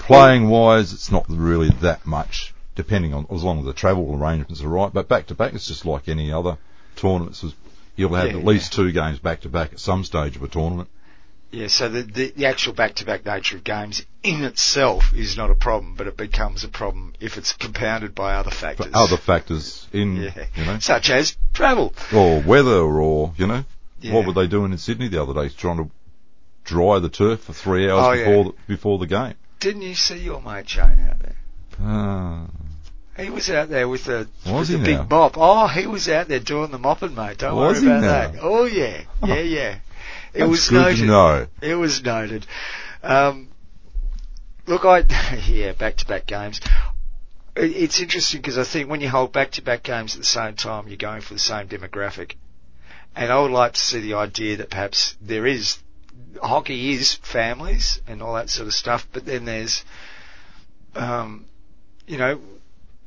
Playing 0.00 0.48
wise, 0.48 0.92
it's 0.92 1.10
not 1.10 1.26
really 1.28 1.70
that 1.82 2.06
much, 2.06 2.54
depending 2.74 3.14
on 3.14 3.26
as 3.30 3.42
long 3.42 3.60
as 3.60 3.64
the 3.64 3.72
travel 3.72 4.14
arrangements 4.14 4.62
are 4.62 4.68
right. 4.68 4.92
But 4.92 5.08
back 5.08 5.26
to 5.28 5.34
back, 5.34 5.54
it's 5.54 5.68
just 5.68 5.84
like 5.86 6.08
any 6.08 6.32
other 6.32 6.58
tournaments. 6.96 7.44
You'll 7.96 8.14
have 8.14 8.28
Yeah, 8.32 8.38
at 8.38 8.44
least 8.44 8.72
two 8.72 8.92
games 8.92 9.18
back 9.18 9.40
to 9.42 9.48
back 9.48 9.72
at 9.72 9.80
some 9.80 10.04
stage 10.04 10.36
of 10.36 10.42
a 10.42 10.48
tournament. 10.48 10.88
Yeah, 11.50 11.68
so 11.68 11.88
the, 11.88 12.02
the, 12.02 12.30
the 12.36 12.44
actual 12.44 12.74
back-to-back 12.74 13.24
nature 13.24 13.56
of 13.56 13.64
games 13.64 14.04
in 14.22 14.44
itself 14.44 15.14
is 15.14 15.38
not 15.38 15.50
a 15.50 15.54
problem, 15.54 15.94
but 15.96 16.06
it 16.06 16.14
becomes 16.14 16.62
a 16.62 16.68
problem 16.68 17.14
if 17.20 17.38
it's 17.38 17.54
compounded 17.54 18.14
by 18.14 18.34
other 18.34 18.50
factors. 18.50 18.88
But 18.92 18.94
other 18.98 19.16
factors 19.16 19.86
in, 19.90 20.16
yeah. 20.16 20.44
you 20.54 20.64
know, 20.66 20.78
Such 20.78 21.08
as 21.08 21.38
travel. 21.54 21.94
or 22.14 22.42
weather, 22.42 22.82
or 22.82 23.32
you 23.38 23.46
know, 23.46 23.64
Yeah. 24.02 24.12
what 24.12 24.26
were 24.26 24.34
they 24.34 24.46
doing 24.46 24.72
in 24.72 24.78
Sydney 24.78 25.08
the 25.08 25.22
other 25.22 25.32
day? 25.32 25.48
Trying 25.48 25.78
to 25.78 25.90
dry 26.64 26.98
the 26.98 27.08
turf 27.08 27.40
for 27.40 27.54
three 27.54 27.90
hours 27.90 28.04
Oh, 28.04 28.12
yeah. 28.12 28.24
before 28.26 28.44
the, 28.44 28.52
before 28.66 28.98
the 28.98 29.06
game. 29.06 29.34
Didn't 29.60 29.82
you 29.82 29.94
see 29.94 30.18
your 30.18 30.40
mate 30.40 30.68
Shane 30.68 31.08
out 31.08 31.18
there? 31.20 31.36
Ah, 31.80 32.46
He 33.16 33.30
was 33.30 33.50
out 33.50 33.68
there 33.68 33.88
with 33.88 34.04
the, 34.04 34.28
Was 34.46 34.70
with 34.70 34.80
the 34.80 34.84
big 34.84 35.10
mop. 35.10 35.34
Oh, 35.36 35.66
he 35.66 35.86
was 35.86 36.08
out 36.08 36.28
there 36.28 36.40
doing 36.40 36.70
the 36.70 36.78
mopping, 36.78 37.14
mate. 37.14 37.38
Don't 37.38 37.56
Was 37.56 37.82
worry 37.82 37.96
about 37.96 38.32
that. 38.32 38.38
Oh 38.42 38.64
yeah, 38.64 39.02
yeah, 39.24 39.40
yeah. 39.40 39.78
It 40.34 40.40
that's 40.40 40.50
was 40.50 40.70
noted. 40.70 41.06
to. 41.06 41.48
It 41.62 41.74
was 41.74 42.02
noted. 42.04 42.46
Um, 43.02 43.48
look, 44.66 44.84
I 44.84 44.98
yeah, 45.46 45.72
back-to-back 45.72 46.26
games. 46.26 46.60
It, 47.56 47.74
it's 47.74 47.98
interesting 48.00 48.40
because 48.42 48.58
I 48.58 48.64
think 48.64 48.90
when 48.90 49.00
you 49.00 49.08
hold 49.08 49.32
back-to-back 49.32 49.82
games 49.82 50.14
at 50.14 50.20
the 50.20 50.26
same 50.26 50.54
time, 50.54 50.86
you're 50.86 50.98
going 50.98 51.22
for 51.22 51.32
the 51.32 51.40
same 51.40 51.66
demographic. 51.66 52.34
And 53.16 53.32
I 53.32 53.40
would 53.40 53.50
like 53.50 53.72
to 53.72 53.80
see 53.80 54.00
the 54.00 54.14
idea 54.14 54.58
that 54.58 54.70
perhaps 54.70 55.16
there 55.20 55.46
is 55.46 55.78
hockey 56.42 56.92
is 56.92 57.14
families 57.14 58.00
and 58.06 58.22
all 58.22 58.34
that 58.34 58.50
sort 58.50 58.68
of 58.68 58.74
stuff, 58.74 59.06
but 59.12 59.24
then 59.24 59.44
there's, 59.44 59.84
um, 60.94 61.44
you 62.06 62.18
know, 62.18 62.40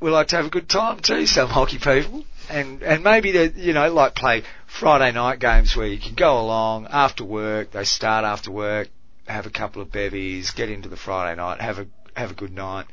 we 0.01 0.09
like 0.09 0.29
to 0.29 0.35
have 0.35 0.45
a 0.45 0.49
good 0.49 0.67
time 0.67 0.99
too. 0.99 1.25
Some 1.25 1.47
hockey 1.47 1.77
people, 1.77 2.25
and 2.49 2.81
and 2.81 3.03
maybe 3.03 3.31
they 3.31 3.51
you 3.51 3.73
know 3.73 3.93
like 3.93 4.15
play 4.15 4.43
Friday 4.65 5.11
night 5.11 5.39
games 5.39 5.75
where 5.75 5.87
you 5.87 5.99
can 5.99 6.15
go 6.15 6.39
along 6.41 6.87
after 6.89 7.23
work. 7.23 7.71
They 7.71 7.83
start 7.83 8.25
after 8.25 8.51
work, 8.51 8.89
have 9.27 9.45
a 9.45 9.51
couple 9.51 9.81
of 9.81 9.91
bevies, 9.91 10.51
get 10.51 10.69
into 10.69 10.89
the 10.89 10.97
Friday 10.97 11.39
night, 11.39 11.61
have 11.61 11.79
a 11.79 11.87
have 12.15 12.31
a 12.31 12.33
good 12.33 12.51
night, 12.51 12.87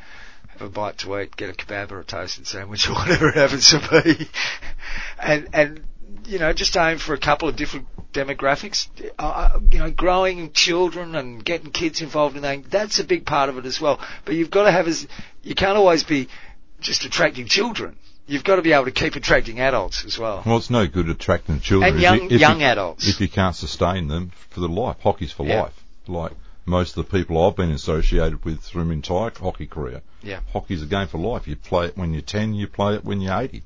have 0.48 0.62
a 0.62 0.68
bite 0.68 0.98
to 0.98 1.18
eat, 1.18 1.34
get 1.34 1.50
a 1.50 1.54
kebab 1.54 1.90
or 1.90 2.00
a 2.00 2.04
toasted 2.04 2.46
sandwich 2.46 2.88
or 2.88 2.94
whatever 2.94 3.28
it 3.28 3.36
happens 3.36 3.70
to 3.70 4.02
be, 4.04 4.28
and 5.18 5.48
and 5.52 5.84
you 6.26 6.38
know 6.38 6.52
just 6.52 6.76
aim 6.76 6.98
for 6.98 7.14
a 7.14 7.18
couple 7.18 7.48
of 7.48 7.56
different 7.56 7.86
demographics. 8.12 8.88
Uh, 9.18 9.58
you 9.70 9.78
know, 9.78 9.90
growing 9.90 10.52
children 10.52 11.14
and 11.14 11.44
getting 11.44 11.70
kids 11.70 12.00
involved 12.00 12.36
in 12.36 12.42
that. 12.42 12.70
That's 12.70 12.98
a 12.98 13.04
big 13.04 13.26
part 13.26 13.48
of 13.48 13.58
it 13.58 13.66
as 13.66 13.80
well. 13.80 14.00
But 14.24 14.34
you've 14.34 14.50
got 14.50 14.64
to 14.64 14.72
have 14.72 14.88
as 14.88 15.06
you 15.42 15.54
can't 15.54 15.76
always 15.76 16.04
be 16.04 16.28
just 16.80 17.04
attracting 17.04 17.46
children. 17.46 17.96
You've 18.26 18.44
got 18.44 18.56
to 18.56 18.62
be 18.62 18.72
able 18.72 18.84
to 18.84 18.90
keep 18.90 19.16
attracting 19.16 19.58
adults 19.60 20.04
as 20.04 20.18
well. 20.18 20.42
Well, 20.44 20.58
it's 20.58 20.68
no 20.68 20.86
good 20.86 21.08
attracting 21.08 21.60
children 21.60 21.88
And 21.88 21.96
if 21.96 22.02
young- 22.02 22.20
you, 22.24 22.28
if 22.36 22.40
young 22.40 22.60
you, 22.60 22.66
adults. 22.66 23.08
if 23.08 23.20
you 23.22 23.28
can't 23.28 23.56
sustain 23.56 24.08
them 24.08 24.32
for 24.50 24.60
the 24.60 24.68
life. 24.68 24.96
Hockey's 25.02 25.32
for 25.32 25.46
Yeah. 25.46 25.62
life. 25.62 25.82
Like 26.06 26.32
most 26.66 26.96
of 26.96 27.08
the 27.08 27.18
people 27.18 27.42
I've 27.42 27.56
been 27.56 27.70
associated 27.70 28.44
with 28.44 28.60
through 28.60 28.84
my 28.84 28.92
entire 28.92 29.32
hockey 29.40 29.66
career. 29.66 30.02
Yeah. 30.22 30.40
Hockey's 30.52 30.82
a 30.82 30.86
game 30.86 31.06
for 31.06 31.16
life. 31.18 31.48
You 31.48 31.56
play 31.56 31.86
it 31.86 31.96
when 31.96 32.12
you're 32.12 32.20
10, 32.20 32.52
you 32.54 32.66
play 32.68 32.94
it 32.96 33.04
when 33.04 33.22
you're 33.22 33.32
80. 33.40 33.62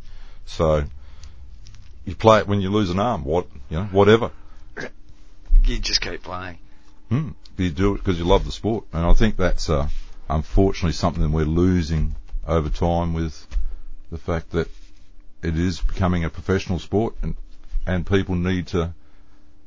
So, 0.47 0.85
you 2.05 2.15
play 2.15 2.41
it 2.41 2.49
when 2.49 2.61
you 2.61 2.71
lose 2.71 2.91
an 2.91 2.99
arm, 2.99 3.25
what, 3.25 3.47
you 3.71 3.79
know, 3.79 3.85
whatever. 3.85 4.31
You 5.65 5.79
just 5.79 6.01
keep 6.01 6.23
playing. 6.23 6.59
Hmm. 7.09 7.31
You 7.57 7.71
do 7.71 7.95
it 7.95 7.99
because 7.99 8.19
you 8.19 8.25
love 8.25 8.45
the 8.45 8.53
sport. 8.53 8.85
And 8.93 9.07
I 9.07 9.13
think 9.15 9.37
that's, 9.37 9.71
uh, 9.71 9.89
unfortunately 10.29 10.93
something 10.93 11.23
that 11.23 11.31
we're 11.31 11.45
losing 11.45 12.17
over 12.47 12.69
time 12.69 13.15
with 13.15 13.47
the 14.11 14.19
fact 14.19 14.51
that 14.51 14.69
it 15.43 15.59
is 15.59 15.81
becoming 15.81 16.25
a 16.25 16.31
professional 16.31 16.79
sport 16.79 17.15
and, 17.23 17.37
and 17.87 18.07
people 18.07 18.35
need 18.35 18.67
to, 18.69 18.93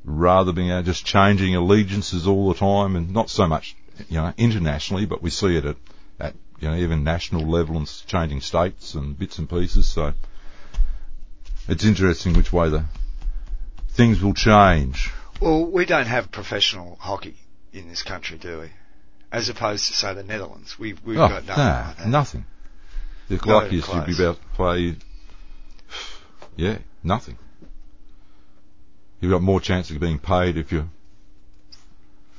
rather 0.03 0.51
than 0.51 0.69
uh, 0.69 0.81
just 0.81 1.05
changing 1.05 1.55
allegiances 1.55 2.27
all 2.27 2.49
the 2.49 2.59
time 2.59 2.95
and 2.95 3.13
not 3.13 3.29
so 3.29 3.47
much, 3.47 3.75
you 4.09 4.17
know, 4.17 4.33
internationally, 4.37 5.05
but 5.05 5.21
we 5.21 5.29
see 5.29 5.55
it 5.55 5.65
at, 5.65 5.77
at, 6.19 6.33
you 6.59 6.69
know, 6.69 6.75
even 6.75 7.03
national 7.03 7.45
level 7.45 7.77
and 7.77 7.91
changing 8.07 8.41
states 8.41 8.93
and 8.93 9.17
bits 9.17 9.37
and 9.37 9.49
pieces. 9.49 9.87
So 9.87 10.13
it's 11.67 11.85
interesting 11.85 12.33
which 12.33 12.51
way 12.53 12.69
the 12.69 12.85
things 13.89 14.21
will 14.21 14.33
change. 14.33 15.11
Well, 15.41 15.65
we 15.65 15.85
don't 15.85 16.07
have 16.07 16.31
professional 16.31 16.97
hockey 16.99 17.35
in 17.73 17.89
this 17.89 18.03
country, 18.03 18.37
do 18.37 18.61
we? 18.61 18.69
As 19.31 19.49
opposed 19.49 19.87
to 19.87 19.93
say 19.93 20.13
the 20.13 20.23
Netherlands, 20.23 20.77
we 20.79 20.93
we've 21.05 21.17
oh, 21.17 21.27
got 21.27 21.45
nothing 21.45 21.63
nah, 21.63 21.93
like 21.97 22.07
nothing. 22.07 22.45
The 23.27 23.35
Not 23.35 23.47
luckiest 23.47 23.93
you'd 23.93 24.05
be 24.05 24.13
about 24.13 24.39
to 24.39 24.47
play, 24.55 24.95
yeah, 26.55 26.77
nothing. 27.03 27.37
You've 29.19 29.31
got 29.31 29.41
more 29.41 29.59
chance 29.59 29.89
of 29.89 29.99
being 29.99 30.19
paid 30.19 30.57
if 30.57 30.71
you're 30.71 30.87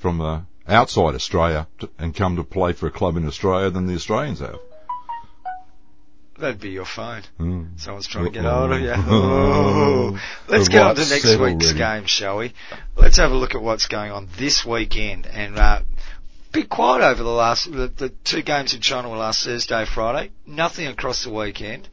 from 0.00 0.20
uh, 0.20 0.42
outside 0.68 1.14
Australia 1.14 1.66
to, 1.80 1.90
and 1.98 2.14
come 2.14 2.36
to 2.36 2.44
play 2.44 2.72
for 2.72 2.86
a 2.86 2.90
club 2.90 3.16
in 3.16 3.26
Australia 3.26 3.70
than 3.70 3.86
the 3.86 3.94
Australians 3.94 4.40
have. 4.40 4.60
That'd 6.38 6.60
be 6.60 6.70
your 6.70 6.84
phone. 6.84 7.22
Mm. 7.40 7.80
Someone's 7.80 8.06
trying 8.06 8.26
to 8.26 8.30
get 8.30 8.44
hold 8.44 8.72
of 8.72 8.80
you. 8.80 8.92
Oh. 8.96 10.20
Let's 10.48 10.68
get 10.68 10.82
on 10.82 10.94
to 10.94 11.00
next 11.00 11.24
week's 11.24 11.38
already. 11.38 11.78
game, 11.78 12.04
shall 12.06 12.38
we? 12.38 12.52
Let's 12.94 13.16
have 13.16 13.30
a 13.30 13.34
look 13.34 13.54
at 13.54 13.62
what's 13.62 13.86
going 13.86 14.12
on 14.12 14.28
this 14.36 14.64
weekend. 14.64 15.26
And 15.26 15.58
uh, 15.58 15.80
bit 16.52 16.68
quiet 16.68 17.02
over 17.02 17.22
the 17.22 17.28
last 17.28 17.70
the, 17.70 17.88
the 17.88 18.08
two 18.24 18.42
games 18.42 18.74
in 18.74 18.80
China 18.80 19.08
were 19.08 19.16
last 19.16 19.44
Thursday, 19.44 19.84
Friday. 19.86 20.30
Nothing 20.46 20.86
across 20.88 21.24
the 21.24 21.30
weekend. 21.30 21.88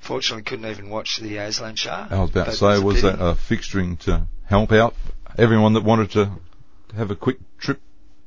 Fortunately, 0.00 0.42
couldn't 0.42 0.70
even 0.70 0.90
watch 0.90 1.18
the 1.18 1.38
Azlan 1.38 1.76
Shah. 1.76 2.08
I 2.10 2.20
was 2.20 2.30
about 2.30 2.46
to 2.46 2.52
say, 2.52 2.78
was 2.78 3.02
that 3.02 3.14
a 3.20 3.34
fixturing 3.34 3.98
to 4.00 4.26
help 4.46 4.72
out 4.72 4.94
everyone 5.38 5.72
that 5.74 5.84
wanted 5.84 6.10
to 6.12 6.30
have 6.96 7.10
a 7.10 7.16
quick 7.16 7.38
trip 7.58 7.80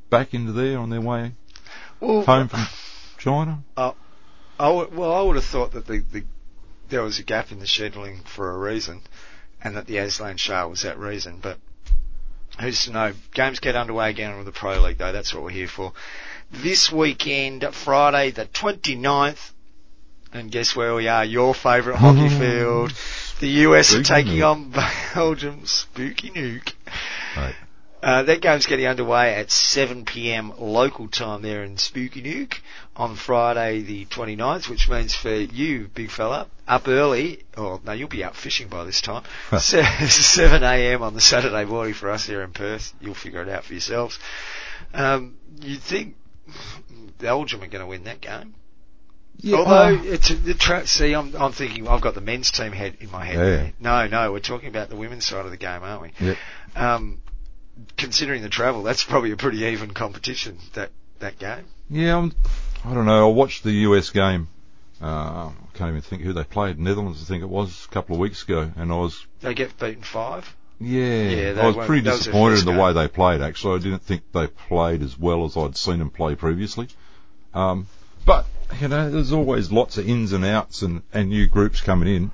back 0.09 0.33
into 0.33 0.51
there 0.51 0.77
on 0.77 0.89
their 0.89 1.01
way 1.01 1.33
well, 1.99 2.23
home 2.23 2.47
from 2.47 2.65
China? 3.17 3.63
I 4.59 4.69
would, 4.69 4.95
well, 4.95 5.13
I 5.13 5.21
would 5.21 5.37
have 5.37 5.45
thought 5.45 5.71
that 5.71 5.87
the, 5.87 5.99
the 6.11 6.23
there 6.89 7.01
was 7.01 7.19
a 7.19 7.23
gap 7.23 7.51
in 7.51 7.59
the 7.59 7.65
scheduling 7.65 8.25
for 8.25 8.51
a 8.51 8.57
reason, 8.57 9.01
and 9.63 9.75
that 9.77 9.87
the 9.87 9.95
Azlan 9.97 10.37
Shah 10.37 10.67
was 10.67 10.81
that 10.81 10.99
reason. 10.99 11.39
But 11.41 11.57
who's 12.59 12.85
to 12.85 12.91
know? 12.91 13.13
Games 13.33 13.59
get 13.59 13.75
underway 13.75 14.09
again 14.09 14.35
with 14.37 14.45
the 14.45 14.51
Pro 14.51 14.81
League, 14.81 14.97
though. 14.97 15.11
That's 15.13 15.33
what 15.33 15.43
we're 15.43 15.49
here 15.51 15.67
for. 15.67 15.93
This 16.51 16.91
weekend, 16.91 17.63
Friday 17.73 18.31
the 18.31 18.45
29th, 18.47 19.51
and 20.33 20.51
guess 20.51 20.75
where 20.75 20.93
we 20.93 21.07
are? 21.07 21.23
Your 21.23 21.53
favourite 21.53 21.97
hockey 21.97 22.27
mm. 22.27 22.39
field. 22.39 22.93
The 23.39 23.47
US 23.67 23.93
are 23.93 24.03
taking 24.03 24.39
Nook. 24.39 24.45
on 24.45 24.73
Belgium. 25.13 25.65
Spooky 25.65 26.31
Nook. 26.31 26.73
Right. 27.37 27.55
Uh, 28.01 28.23
that 28.23 28.39
game's 28.41 28.65
getting 28.65 28.85
underway 28.85 29.35
at 29.35 29.47
7pm 29.47 30.57
local 30.57 31.09
time 31.09 31.41
there 31.41 31.63
in 31.63 31.77
Spooky 31.77 32.21
Nook 32.21 32.61
on 32.95 33.15
Friday 33.15 33.81
the 33.81 34.05
29th, 34.05 34.69
which 34.69 34.87
means 34.87 35.13
for 35.13 35.33
you, 35.33 35.89
big 35.93 36.09
fella, 36.09 36.47
up 36.65 36.87
early, 36.87 37.43
or 37.57 37.81
no, 37.83 37.91
you'll 37.91 38.07
be 38.07 38.23
out 38.23 38.37
fishing 38.37 38.69
by 38.69 38.85
this 38.85 39.01
time, 39.01 39.23
7am 39.51 41.01
on 41.01 41.13
the 41.13 41.19
Saturday 41.19 41.65
morning 41.65 41.93
for 41.93 42.09
us 42.09 42.25
here 42.25 42.41
in 42.41 42.51
Perth. 42.51 42.93
You'll 43.01 43.15
figure 43.15 43.41
it 43.41 43.49
out 43.49 43.65
for 43.65 43.73
yourselves. 43.73 44.17
Um, 44.93 45.37
you'd 45.59 45.81
think 45.81 46.15
Belgium 47.17 47.61
are 47.63 47.67
going 47.67 47.81
to 47.83 47.87
win 47.87 48.05
that 48.05 48.21
game. 48.21 48.55
Yeah, 49.41 49.57
Although 49.57 49.97
uh, 49.99 50.03
it's 50.03 50.29
the 50.29 50.53
tra- 50.53 50.85
see, 50.85 51.13
I'm 51.13 51.33
I'm 51.33 51.53
thinking 51.53 51.87
I've 51.87 52.01
got 52.01 52.13
the 52.13 52.21
men's 52.21 52.51
team 52.51 52.73
head 52.73 52.97
in 52.99 53.09
my 53.09 53.23
head. 53.23 53.37
Yeah. 53.37 53.71
No, 53.79 54.07
no, 54.07 54.33
we're 54.33 54.41
talking 54.41 54.67
about 54.67 54.89
the 54.89 54.97
women's 54.97 55.25
side 55.25 55.45
of 55.45 55.51
the 55.51 55.57
game, 55.57 55.81
aren't 55.81 56.01
we? 56.01 56.11
Yep. 56.19 56.37
Um, 56.75 57.21
considering 57.97 58.41
the 58.41 58.49
travel, 58.49 58.83
that's 58.83 59.03
probably 59.03 59.31
a 59.31 59.37
pretty 59.37 59.59
even 59.65 59.91
competition. 59.91 60.57
That 60.73 60.91
that 61.19 61.37
game. 61.39 61.65
yeah, 61.89 62.17
I'm, 62.17 62.33
I 62.85 62.93
don't 62.93 63.05
know. 63.05 63.29
I 63.29 63.33
watched 63.33 63.63
the 63.63 63.71
US 63.71 64.09
game. 64.09 64.47
Uh, 65.01 65.05
I 65.05 65.53
can't 65.75 65.89
even 65.89 66.01
think 66.01 66.21
who 66.23 66.33
they 66.33 66.43
played. 66.43 66.77
Netherlands, 66.79 67.21
I 67.21 67.25
think 67.25 67.41
it 67.43 67.49
was, 67.49 67.85
a 67.89 67.93
couple 67.93 68.15
of 68.15 68.19
weeks 68.19 68.43
ago, 68.43 68.71
and 68.75 68.91
I 68.91 68.95
was 68.95 69.25
They 69.41 69.53
get 69.53 69.77
beaten 69.79 70.03
five. 70.03 70.53
Yeah, 70.81 71.23
Yeah, 71.23 71.61
I 71.61 71.67
was 71.67 71.85
pretty 71.85 72.07
was 72.07 72.19
disappointed 72.19 72.59
in 72.59 72.65
the 72.65 72.71
game. 72.71 72.81
way 72.81 72.93
they 72.93 73.07
played. 73.07 73.41
Actually, 73.41 73.79
I 73.79 73.83
didn't 73.83 74.03
think 74.03 74.23
they 74.33 74.47
played 74.47 75.01
as 75.01 75.17
well 75.17 75.45
as 75.45 75.57
I'd 75.57 75.75
seen 75.77 75.99
them 75.99 76.09
play 76.09 76.35
previously. 76.35 76.87
Um, 77.53 77.87
but 78.25 78.45
you 78.79 78.87
know, 78.87 79.09
there's 79.09 79.31
always 79.33 79.71
lots 79.71 79.97
of 79.97 80.07
ins 80.07 80.31
and 80.31 80.45
outs 80.45 80.81
and, 80.81 81.01
and 81.13 81.29
new 81.29 81.47
groups 81.47 81.81
coming 81.81 82.13
in. 82.13 82.31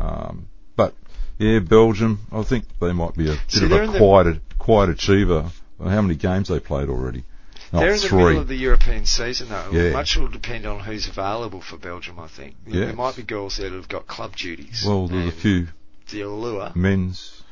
Um, 0.00 0.48
but 0.74 0.94
yeah, 1.38 1.58
Belgium, 1.60 2.20
I 2.32 2.42
think 2.42 2.64
they 2.80 2.92
might 2.92 3.14
be 3.14 3.28
a 3.28 3.32
bit 3.32 3.40
See, 3.48 3.64
of 3.64 3.72
a 3.72 3.82
in 3.82 3.92
the- 3.92 3.98
quiet, 3.98 4.40
quiet 4.58 4.90
achiever. 4.90 5.50
How 5.82 6.00
many 6.02 6.14
games 6.14 6.48
they 6.48 6.58
played 6.60 6.88
already? 6.88 7.24
Oh, 7.72 7.80
They're 7.80 7.94
in 7.94 8.00
the 8.00 8.08
three. 8.08 8.24
middle 8.24 8.40
of 8.42 8.48
the 8.48 8.56
European 8.56 9.04
season, 9.06 9.48
though. 9.50 9.70
Yeah. 9.72 9.90
Much 9.92 10.16
will 10.16 10.28
depend 10.28 10.64
on 10.66 10.80
who's 10.80 11.08
available 11.08 11.60
for 11.60 11.76
Belgium. 11.76 12.18
I 12.18 12.28
think 12.28 12.54
Yeah. 12.66 12.86
there 12.86 12.94
might 12.94 13.16
be 13.16 13.22
girls 13.22 13.56
there 13.58 13.68
that 13.68 13.76
have 13.76 13.88
got 13.88 14.06
club 14.06 14.36
duties. 14.36 14.84
well, 14.86 15.08
there's 15.08 15.28
a 15.28 15.32
few 15.32 15.68
The 16.10 16.22
allure. 16.22 16.70
men's 16.74 17.42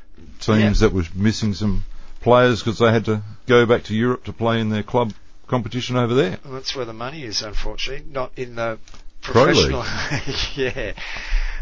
teams 0.41 0.81
that 0.81 0.93
was 0.93 1.13
missing 1.15 1.53
some 1.53 1.85
players 2.21 2.61
because 2.63 2.79
they 2.79 2.91
had 2.93 3.05
to 3.07 3.23
go 3.47 3.67
back 3.67 3.83
to 3.85 3.95
Europe 3.95 4.25
to 4.25 4.33
play 4.33 4.61
in 4.61 4.71
their 4.71 4.83
club 4.85 5.13
competition 5.49 5.97
over 5.97 6.15
there. 6.15 6.39
Well, 6.45 6.55
that's 6.55 6.75
where 6.75 6.87
the 6.87 6.93
money 6.95 7.25
is, 7.25 7.43
unfortunately, 7.43 8.07
not 8.11 8.31
in 8.37 8.55
the 8.55 8.79
professional. 9.21 9.85
yeah. 10.55 10.93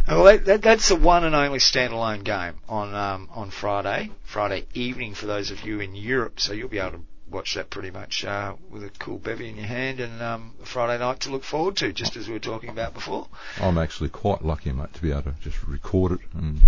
Well, 0.08 0.24
that, 0.24 0.44
that, 0.46 0.62
that's 0.62 0.88
the 0.88 0.96
one 0.96 1.24
and 1.24 1.34
only 1.34 1.58
standalone 1.58 2.24
game 2.24 2.54
on 2.68 2.94
um, 2.94 3.28
on 3.32 3.50
Friday, 3.50 4.10
Friday 4.24 4.66
evening 4.74 5.14
for 5.14 5.26
those 5.26 5.50
of 5.50 5.60
you 5.60 5.80
in 5.80 5.94
Europe. 5.94 6.40
So 6.40 6.52
you'll 6.52 6.68
be 6.68 6.78
able 6.78 6.98
to 6.98 7.04
watch 7.30 7.54
that 7.54 7.70
pretty 7.70 7.90
much 7.90 8.24
uh, 8.24 8.54
with 8.70 8.84
a 8.84 8.90
cool 8.98 9.18
bevy 9.18 9.48
in 9.48 9.56
your 9.56 9.66
hand 9.66 10.00
and 10.00 10.20
um, 10.20 10.54
a 10.62 10.66
Friday 10.66 10.98
night 10.98 11.20
to 11.20 11.30
look 11.30 11.44
forward 11.44 11.76
to, 11.76 11.92
just 11.92 12.16
as 12.16 12.26
we 12.26 12.34
were 12.34 12.40
talking 12.40 12.68
about 12.68 12.94
before. 12.94 13.26
I'm 13.58 13.78
actually 13.78 14.10
quite 14.10 14.44
lucky, 14.44 14.72
mate, 14.72 14.92
to 14.94 15.02
be 15.02 15.12
able 15.12 15.22
to 15.22 15.34
just 15.40 15.62
record 15.66 16.12
it 16.12 16.20
and 16.34 16.60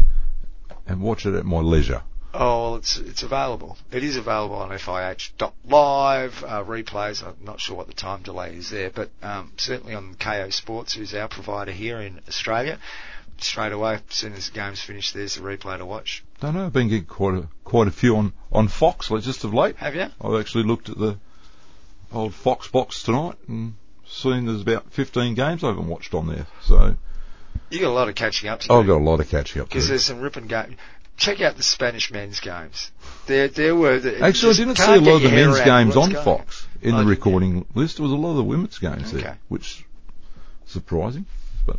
and 0.87 1.01
watch 1.01 1.27
it 1.27 1.35
at 1.35 1.45
my 1.45 1.59
leisure. 1.59 2.03
Oh, 2.37 2.63
well, 2.63 2.77
it's 2.77 2.97
it's 2.97 3.23
available. 3.23 3.77
It 3.93 4.03
is 4.03 4.17
available 4.17 4.57
on 4.57 4.71
FIH.live 4.71 6.45
uh, 6.45 6.65
replays. 6.65 7.23
I'm 7.23 7.45
not 7.45 7.61
sure 7.61 7.77
what 7.77 7.87
the 7.87 7.93
time 7.93 8.23
delay 8.23 8.57
is 8.57 8.71
there, 8.71 8.91
but 8.91 9.11
um, 9.23 9.53
certainly 9.57 9.95
on 9.95 10.17
Kayo 10.17 10.53
Sports, 10.53 10.95
who's 10.95 11.15
our 11.15 11.29
provider 11.29 11.71
here 11.71 12.01
in 12.01 12.21
Australia. 12.27 12.79
Straight 13.45 13.73
away, 13.73 13.95
as 13.95 14.01
soon 14.09 14.33
as 14.33 14.49
the 14.49 14.55
game's 14.55 14.81
finished, 14.81 15.13
there's 15.13 15.37
a 15.37 15.41
replay 15.41 15.77
to 15.79 15.85
watch. 15.85 16.25
Don't 16.41 16.55
know. 16.55 16.65
I've 16.67 16.73
been 16.73 16.89
getting 16.89 17.05
quite 17.05 17.35
a 17.35 17.49
quite 17.63 17.89
a 17.89 17.91
few 17.91 18.17
on 18.17 18.33
on 18.51 18.69
Fox 18.69 19.11
just 19.21 19.45
of 19.45 19.53
late. 19.53 19.77
Have 19.77 19.95
you? 19.95 20.07
I've 20.21 20.41
actually 20.41 20.65
looked 20.65 20.89
at 20.89 20.97
the 20.99 21.19
old 22.13 22.35
Fox 22.35 22.69
box 22.69 23.03
tonight 23.03 23.35
and 23.47 23.75
seen 24.07 24.47
there's 24.47 24.63
about 24.63 24.91
15 24.93 25.35
games 25.35 25.63
I 25.63 25.69
haven't 25.69 25.89
watched 25.89 26.15
on 26.15 26.27
there. 26.27 26.47
So 26.63 26.97
You 27.71 27.81
got 27.81 27.89
a 27.89 27.93
lot 27.93 28.09
of 28.09 28.15
catching 28.15 28.49
up 28.49 28.61
to 28.61 28.69
do. 28.69 28.75
I've 28.75 28.85
do 28.85 28.93
got 28.93 28.99
a 28.99 29.05
lot 29.05 29.21
of 29.21 29.29
catching 29.29 29.61
up 29.61 29.69
to. 29.69 29.73
Do. 29.73 29.79
Because 29.79 29.89
there's 29.89 30.05
some 30.05 30.21
ripping 30.21 30.47
games. 30.47 30.77
Check 31.17 31.41
out 31.41 31.57
the 31.57 31.63
Spanish 31.63 32.11
men's 32.11 32.41
games. 32.41 32.91
There, 33.27 33.49
there 33.49 33.77
were. 33.77 34.01
The, 34.01 34.21
Actually, 34.21 34.53
I 34.53 34.57
didn't 34.57 34.77
see 34.79 34.95
a 34.95 35.01
lot 35.01 35.17
of 35.17 35.23
the 35.23 35.31
men's 35.31 35.61
games 35.61 35.97
on 35.97 36.13
Fox 36.13 36.67
in 36.83 36.95
Oh, 36.95 36.99
the 36.99 37.05
didn't 37.05 37.11
recording 37.11 37.67
list. 37.75 37.99
There 37.99 38.03
was 38.05 38.13
a 38.13 38.17
lot 38.17 38.31
of 38.31 38.37
the 38.37 38.45
women's 38.45 38.79
games 38.79 39.13
Okay. 39.13 39.23
there, 39.23 39.39
which 39.49 39.85
surprising. 40.67 41.27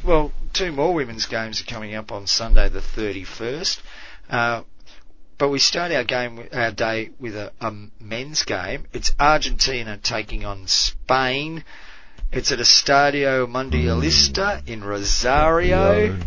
Well, 0.04 0.32
two 0.54 0.72
more 0.72 0.94
women's 0.94 1.28
games 1.28 1.62
are 1.62 1.66
coming 1.66 1.94
up 1.94 2.12
on 2.12 2.26
Sunday, 2.26 2.70
the 2.70 2.80
31st. 2.80 3.80
Uh, 4.30 4.64
but 5.38 5.50
we 5.50 5.60
start 5.60 5.92
our 5.92 6.04
game, 6.04 6.48
our 6.54 6.72
day 6.72 7.12
with 7.20 7.36
a, 7.36 7.52
a 7.62 7.72
men's 8.00 8.44
game. 8.44 8.86
It's 8.94 9.14
Argentina 9.20 9.98
taking 9.98 10.46
on 10.46 10.68
Spain. 10.68 11.64
It's 12.32 12.52
at 12.52 12.60
Estadio 12.60 13.46
Mundialista 13.46 14.68
in 14.68 14.84
Rosario. 14.84 16.18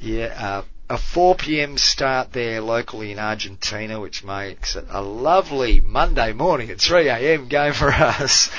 Yeah, 0.00 0.24
uh, 0.24 0.62
a 0.88 0.98
4 0.98 1.36
p.m. 1.36 1.78
start 1.78 2.32
there 2.32 2.60
locally 2.60 3.12
in 3.12 3.18
Argentina, 3.20 4.00
which 4.00 4.24
makes 4.24 4.74
it 4.74 4.86
a 4.88 5.00
lovely 5.00 5.80
Monday 5.80 6.32
morning 6.32 6.70
at 6.70 6.80
3 6.80 7.08
a.m. 7.08 7.46
game 7.46 7.72
for 7.72 7.92
us. 7.92 8.50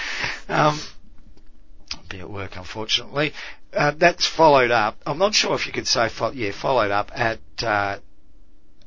Um, 0.48 0.80
be 2.08 2.20
at 2.20 2.30
work, 2.30 2.56
unfortunately. 2.56 3.34
Uh, 3.74 3.92
that's 3.92 4.26
followed 4.26 4.72
up. 4.72 4.98
I'm 5.06 5.18
not 5.18 5.34
sure 5.34 5.56
if 5.56 5.66
you 5.66 5.72
could 5.72 5.88
say, 5.88 6.10
fo- 6.10 6.32
yeah, 6.32 6.52
followed 6.52 6.92
up 6.92 7.12
at 7.16 7.40
uh, 7.64 8.00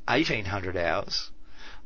1800 0.07 0.77
hours 0.77 1.31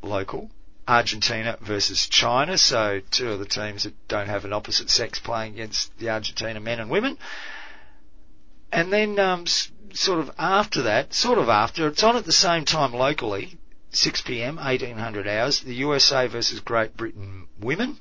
local. 0.03 0.51
Argentina 0.89 1.59
versus 1.61 2.07
China, 2.09 2.57
so 2.57 3.01
two 3.11 3.31
of 3.33 3.39
the 3.39 3.45
teams 3.45 3.83
that 3.83 3.93
don't 4.09 4.27
have 4.29 4.47
an 4.47 4.55
opposite 4.55 4.89
sex 4.89 5.19
playing 5.19 5.53
against 5.53 5.97
the 5.99 6.09
Argentina 6.09 6.59
men 6.61 6.81
and 6.81 6.89
women. 6.91 7.19
And 8.73 8.91
then, 8.91 9.19
um, 9.19 9.43
s- 9.43 9.71
sort 9.93 10.19
of 10.19 10.31
after 10.39 10.83
that, 10.83 11.13
sort 11.13 11.39
of 11.39 11.51
after, 11.51 11.89
it's 11.89 12.03
on 12.03 12.17
at 12.17 12.25
the 12.25 12.33
same 12.33 12.65
time 12.65 12.95
locally, 12.95 13.59
6 13.91 14.23
p.m., 14.23 14.57
1800 14.57 15.29
hours, 15.29 15.61
the 15.61 15.75
USA 15.75 16.27
versus 16.27 16.61
Great 16.61 16.97
Britain 16.97 17.49
women. 17.61 17.99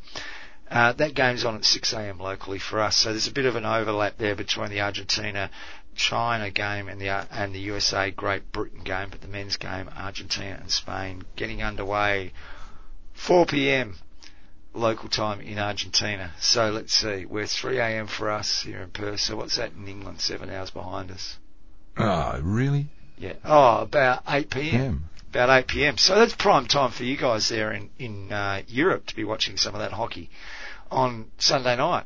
Uh, 0.70 0.92
that 0.94 1.14
game's 1.14 1.46
on 1.46 1.56
at 1.56 1.66
6 1.66 1.94
a.m. 1.94 2.20
locally 2.20 2.60
for 2.60 2.82
us, 2.82 2.98
so 2.98 3.10
there's 3.10 3.28
a 3.28 3.32
bit 3.32 3.46
of 3.46 3.56
an 3.56 3.66
overlap 3.66 4.18
there 4.18 4.36
between 4.36 4.70
the 4.70 4.82
Argentina 4.82 5.50
China 5.98 6.52
game 6.52 6.88
and 6.88 7.02
the 7.02 7.10
uh, 7.10 7.26
and 7.32 7.54
the 7.54 7.60
USA 7.60 8.12
Great 8.12 8.52
Britain 8.52 8.82
game, 8.84 9.10
but 9.10 9.22
the 9.22 9.28
men's 9.28 9.58
game 9.58 9.90
Argentina 9.98 10.58
and 10.62 10.72
Spain 10.72 11.24
getting 11.36 11.64
underway 11.64 12.32
4 13.14 13.48
p.m. 13.48 13.96
local 14.74 15.10
time 15.10 15.42
in 15.42 15.58
Argentina. 15.58 16.32
So 16.40 16.70
let's 16.70 16.94
see, 16.94 17.26
we're 17.26 17.48
3 17.48 17.80
a.m. 17.80 18.08
for 18.08 18.30
us 18.30 18.62
here 18.62 18.82
in 18.82 18.92
Perth. 18.92 19.22
So 19.22 19.36
what's 19.36 19.58
that 19.58 19.72
in 19.74 19.88
England? 19.88 20.22
Seven 20.22 20.50
hours 20.50 20.70
behind 20.70 21.12
us. 21.12 21.38
Ah, 21.98 22.40
really? 22.42 22.88
Yeah. 23.18 23.34
Oh, 23.44 23.80
about 23.80 24.22
8 24.28 24.50
p.m. 24.52 25.10
About 25.32 25.50
8 25.50 25.68
p.m. 25.68 25.98
So 25.98 26.16
that's 26.16 26.36
prime 26.36 26.68
time 26.68 26.92
for 26.92 27.04
you 27.04 27.18
guys 27.18 27.50
there 27.50 27.72
in 27.72 27.90
in 27.98 28.32
uh, 28.32 28.62
Europe 28.68 29.08
to 29.08 29.16
be 29.16 29.24
watching 29.24 29.58
some 29.58 29.74
of 29.74 29.82
that 29.82 29.94
hockey 29.94 30.30
on 30.92 31.32
Sunday 31.38 31.76
night. 31.76 32.06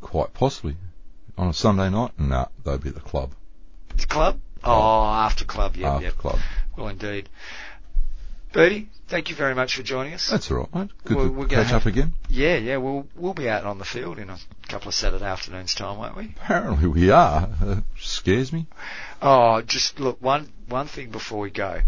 Quite 0.00 0.32
possibly. 0.34 0.76
On 1.36 1.48
a 1.48 1.54
Sunday 1.54 1.88
night? 1.90 2.12
Nah, 2.18 2.46
they'd 2.64 2.82
be 2.82 2.88
at 2.88 2.94
the 2.94 3.00
club. 3.00 3.32
The 3.96 4.06
club? 4.06 4.38
Oh, 4.64 5.04
after 5.04 5.44
club. 5.44 5.76
yeah. 5.76 5.94
after 5.94 6.04
yep. 6.06 6.16
club. 6.16 6.38
Well, 6.76 6.88
indeed. 6.88 7.28
Bertie, 8.52 8.88
thank 9.08 9.28
you 9.28 9.36
very 9.36 9.54
much 9.54 9.76
for 9.76 9.82
joining 9.82 10.14
us. 10.14 10.28
That's 10.30 10.50
all 10.50 10.58
right, 10.58 10.74
mate. 10.74 10.90
Good 11.04 11.16
We're- 11.16 11.28
to 11.28 11.34
we're 11.34 11.46
catch 11.48 11.66
have- 11.66 11.82
up 11.82 11.86
again. 11.86 12.14
Yeah, 12.28 12.56
yeah, 12.56 12.78
we'll 12.78 13.06
we'll 13.14 13.34
be 13.34 13.48
out 13.48 13.64
on 13.64 13.78
the 13.78 13.84
field 13.84 14.18
in 14.18 14.30
a 14.30 14.38
couple 14.68 14.88
of 14.88 14.94
Saturday 14.94 15.24
afternoons 15.26 15.74
time, 15.74 15.98
won't 15.98 16.16
we? 16.16 16.34
Apparently 16.42 16.88
we 16.88 17.10
are. 17.10 17.48
Uh, 17.62 17.80
scares 17.98 18.52
me. 18.52 18.66
Oh, 19.20 19.60
just 19.60 20.00
look 20.00 20.22
one 20.22 20.50
one 20.68 20.86
thing 20.86 21.10
before 21.10 21.40
we 21.40 21.50
go. 21.50 21.82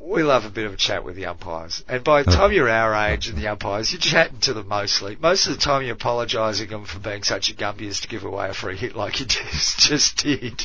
We 0.00 0.22
love 0.22 0.44
a 0.44 0.50
bit 0.50 0.64
of 0.64 0.72
a 0.72 0.76
chat 0.76 1.04
with 1.04 1.16
the 1.16 1.26
umpires, 1.26 1.84
and 1.88 2.04
by 2.04 2.22
the 2.22 2.30
time 2.30 2.52
you're 2.52 2.68
our 2.68 2.94
age 3.10 3.28
and 3.28 3.36
the 3.36 3.48
umpires, 3.48 3.92
you're 3.92 4.00
chatting 4.00 4.38
to 4.40 4.54
them 4.54 4.68
mostly. 4.68 5.16
Most 5.20 5.46
of 5.46 5.54
the 5.54 5.60
time, 5.60 5.82
you're 5.82 5.94
apologising 5.94 6.68
them 6.68 6.84
for 6.84 7.00
being 7.00 7.24
such 7.24 7.50
a 7.50 7.54
gumpy 7.54 7.88
as 7.88 8.00
to 8.00 8.08
give 8.08 8.24
away 8.24 8.48
a 8.48 8.54
free 8.54 8.76
hit 8.76 8.94
like 8.94 9.18
you 9.18 9.26
just 9.26 9.80
just 9.80 10.18
did. 10.18 10.64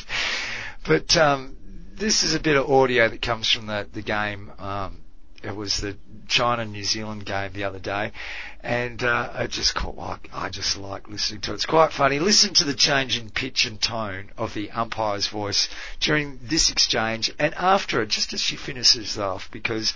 But 0.86 1.16
um, 1.16 1.56
this 1.94 2.22
is 2.22 2.34
a 2.34 2.40
bit 2.40 2.56
of 2.56 2.70
audio 2.70 3.08
that 3.08 3.22
comes 3.22 3.50
from 3.50 3.66
the 3.66 3.86
the 3.92 4.02
game. 4.02 4.52
Um, 4.58 5.03
it 5.44 5.54
was 5.54 5.78
the 5.78 5.96
China 6.26 6.64
New 6.64 6.84
Zealand 6.84 7.26
game 7.26 7.52
the 7.52 7.64
other 7.64 7.78
day, 7.78 8.12
and 8.60 9.02
uh, 9.02 9.30
I 9.34 9.46
just 9.46 9.74
caught 9.74 9.96
like 9.96 10.28
I 10.32 10.48
just 10.48 10.76
like 10.76 11.08
listening 11.08 11.42
to 11.42 11.52
it. 11.52 11.56
It's 11.56 11.66
quite 11.66 11.92
funny. 11.92 12.18
Listen 12.18 12.54
to 12.54 12.64
the 12.64 12.74
change 12.74 13.18
in 13.18 13.30
pitch 13.30 13.66
and 13.66 13.80
tone 13.80 14.30
of 14.38 14.54
the 14.54 14.70
umpire's 14.70 15.26
voice 15.26 15.68
during 16.00 16.38
this 16.42 16.70
exchange 16.70 17.32
and 17.38 17.54
after 17.54 18.02
it, 18.02 18.08
just 18.08 18.32
as 18.32 18.40
she 18.40 18.56
finishes 18.56 19.18
off, 19.18 19.50
because 19.50 19.92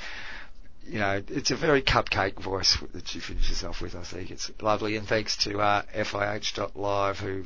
you 0.87 0.99
know 0.99 1.23
it's 1.29 1.51
a 1.51 1.57
very 1.57 1.83
cupcake 1.83 2.39
voice 2.41 2.77
that 2.93 3.09
she 3.09 3.21
finishes 3.21 3.65
off 3.65 3.81
with. 3.81 3.97
I 3.97 4.03
think 4.03 4.31
it's 4.31 4.51
lovely, 4.61 4.97
and 4.97 5.09
thanks 5.09 5.37
to 5.45 5.59
uh, 5.59 5.83
FIH.live 5.95 7.21
who 7.21 7.45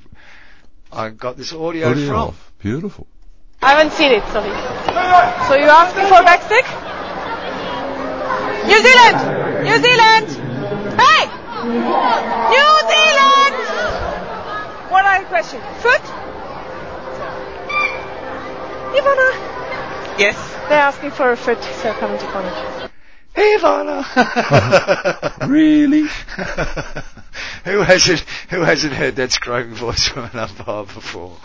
I 0.90 1.10
got 1.10 1.36
this 1.36 1.52
audio, 1.52 1.90
Audio 1.90 2.06
from. 2.06 2.16
off. 2.16 2.52
Beautiful. 2.58 3.06
I 3.62 3.74
haven't 3.74 3.92
seen 3.92 4.10
it, 4.10 4.24
sorry. 4.32 4.50
So 5.46 5.54
you 5.54 5.70
asked 5.70 5.96
me 5.96 6.02
for 6.02 6.22
backstick? 6.24 7.01
New 8.72 8.80
Zealand! 8.80 9.64
New 9.64 9.78
Zealand! 9.82 10.28
Hey! 10.98 11.28
New 11.68 12.72
Zealand! 12.88 13.54
One 14.90 15.04
other 15.04 15.26
question. 15.26 15.60
Foot? 15.82 16.00
Ivana? 18.96 19.28
Yes. 20.18 20.38
They're 20.70 20.80
asking 20.80 21.10
for 21.10 21.32
a 21.32 21.36
foot, 21.36 21.62
so 21.62 21.92
come 21.92 22.16
to 22.16 22.26
corner. 22.28 22.90
Hey, 23.34 23.58
Ivana. 23.58 24.06
Really? 25.48 26.02
who 27.64 27.82
hasn't 27.82 28.20
who 28.48 28.62
hasn't 28.62 28.94
heard 28.94 29.16
that 29.16 29.32
screaming 29.32 29.74
voice 29.74 30.08
from 30.08 30.30
an 30.32 30.38
umpire 30.38 30.84
before? 30.84 31.36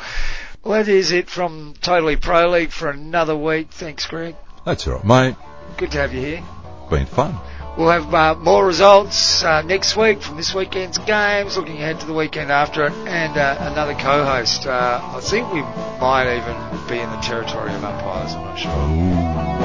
Well, 0.63 0.81
that 0.81 0.87
is 0.87 1.11
it 1.11 1.29
from 1.29 1.73
Totally 1.81 2.15
Pro 2.15 2.49
League 2.51 2.71
for 2.71 2.89
another 2.89 3.35
week. 3.35 3.71
Thanks, 3.71 4.05
Greg. 4.05 4.37
That's 4.63 4.87
all 4.87 4.99
right, 4.99 5.05
mate. 5.05 5.35
Good 5.77 5.91
to 5.91 5.97
have 5.97 6.13
you 6.13 6.21
here. 6.21 6.43
Been 6.89 7.05
fun. 7.05 7.37
We'll 7.77 7.89
have 7.89 8.13
uh, 8.13 8.35
more 8.35 8.65
results 8.65 9.43
uh, 9.43 9.61
next 9.61 9.95
week 9.95 10.21
from 10.21 10.37
this 10.37 10.55
weekend's 10.55 10.97
games, 10.97 11.57
looking 11.57 11.75
ahead 11.75 11.99
to 11.99 12.07
the 12.07 12.13
weekend 12.13 12.49
after 12.51 12.87
it, 12.87 12.93
and 12.93 13.37
uh, 13.37 13.57
another 13.59 13.93
co-host. 13.93 14.65
Uh, 14.65 14.99
I 15.03 15.19
think 15.19 15.51
we 15.53 15.61
might 15.61 16.37
even 16.37 16.87
be 16.87 16.99
in 16.99 17.09
the 17.11 17.17
territory 17.17 17.73
of 17.73 17.83
umpires. 17.83 18.33
I'm 18.33 18.41
not 18.45 18.57
sure. 18.57 19.53
Ooh. 19.53 19.56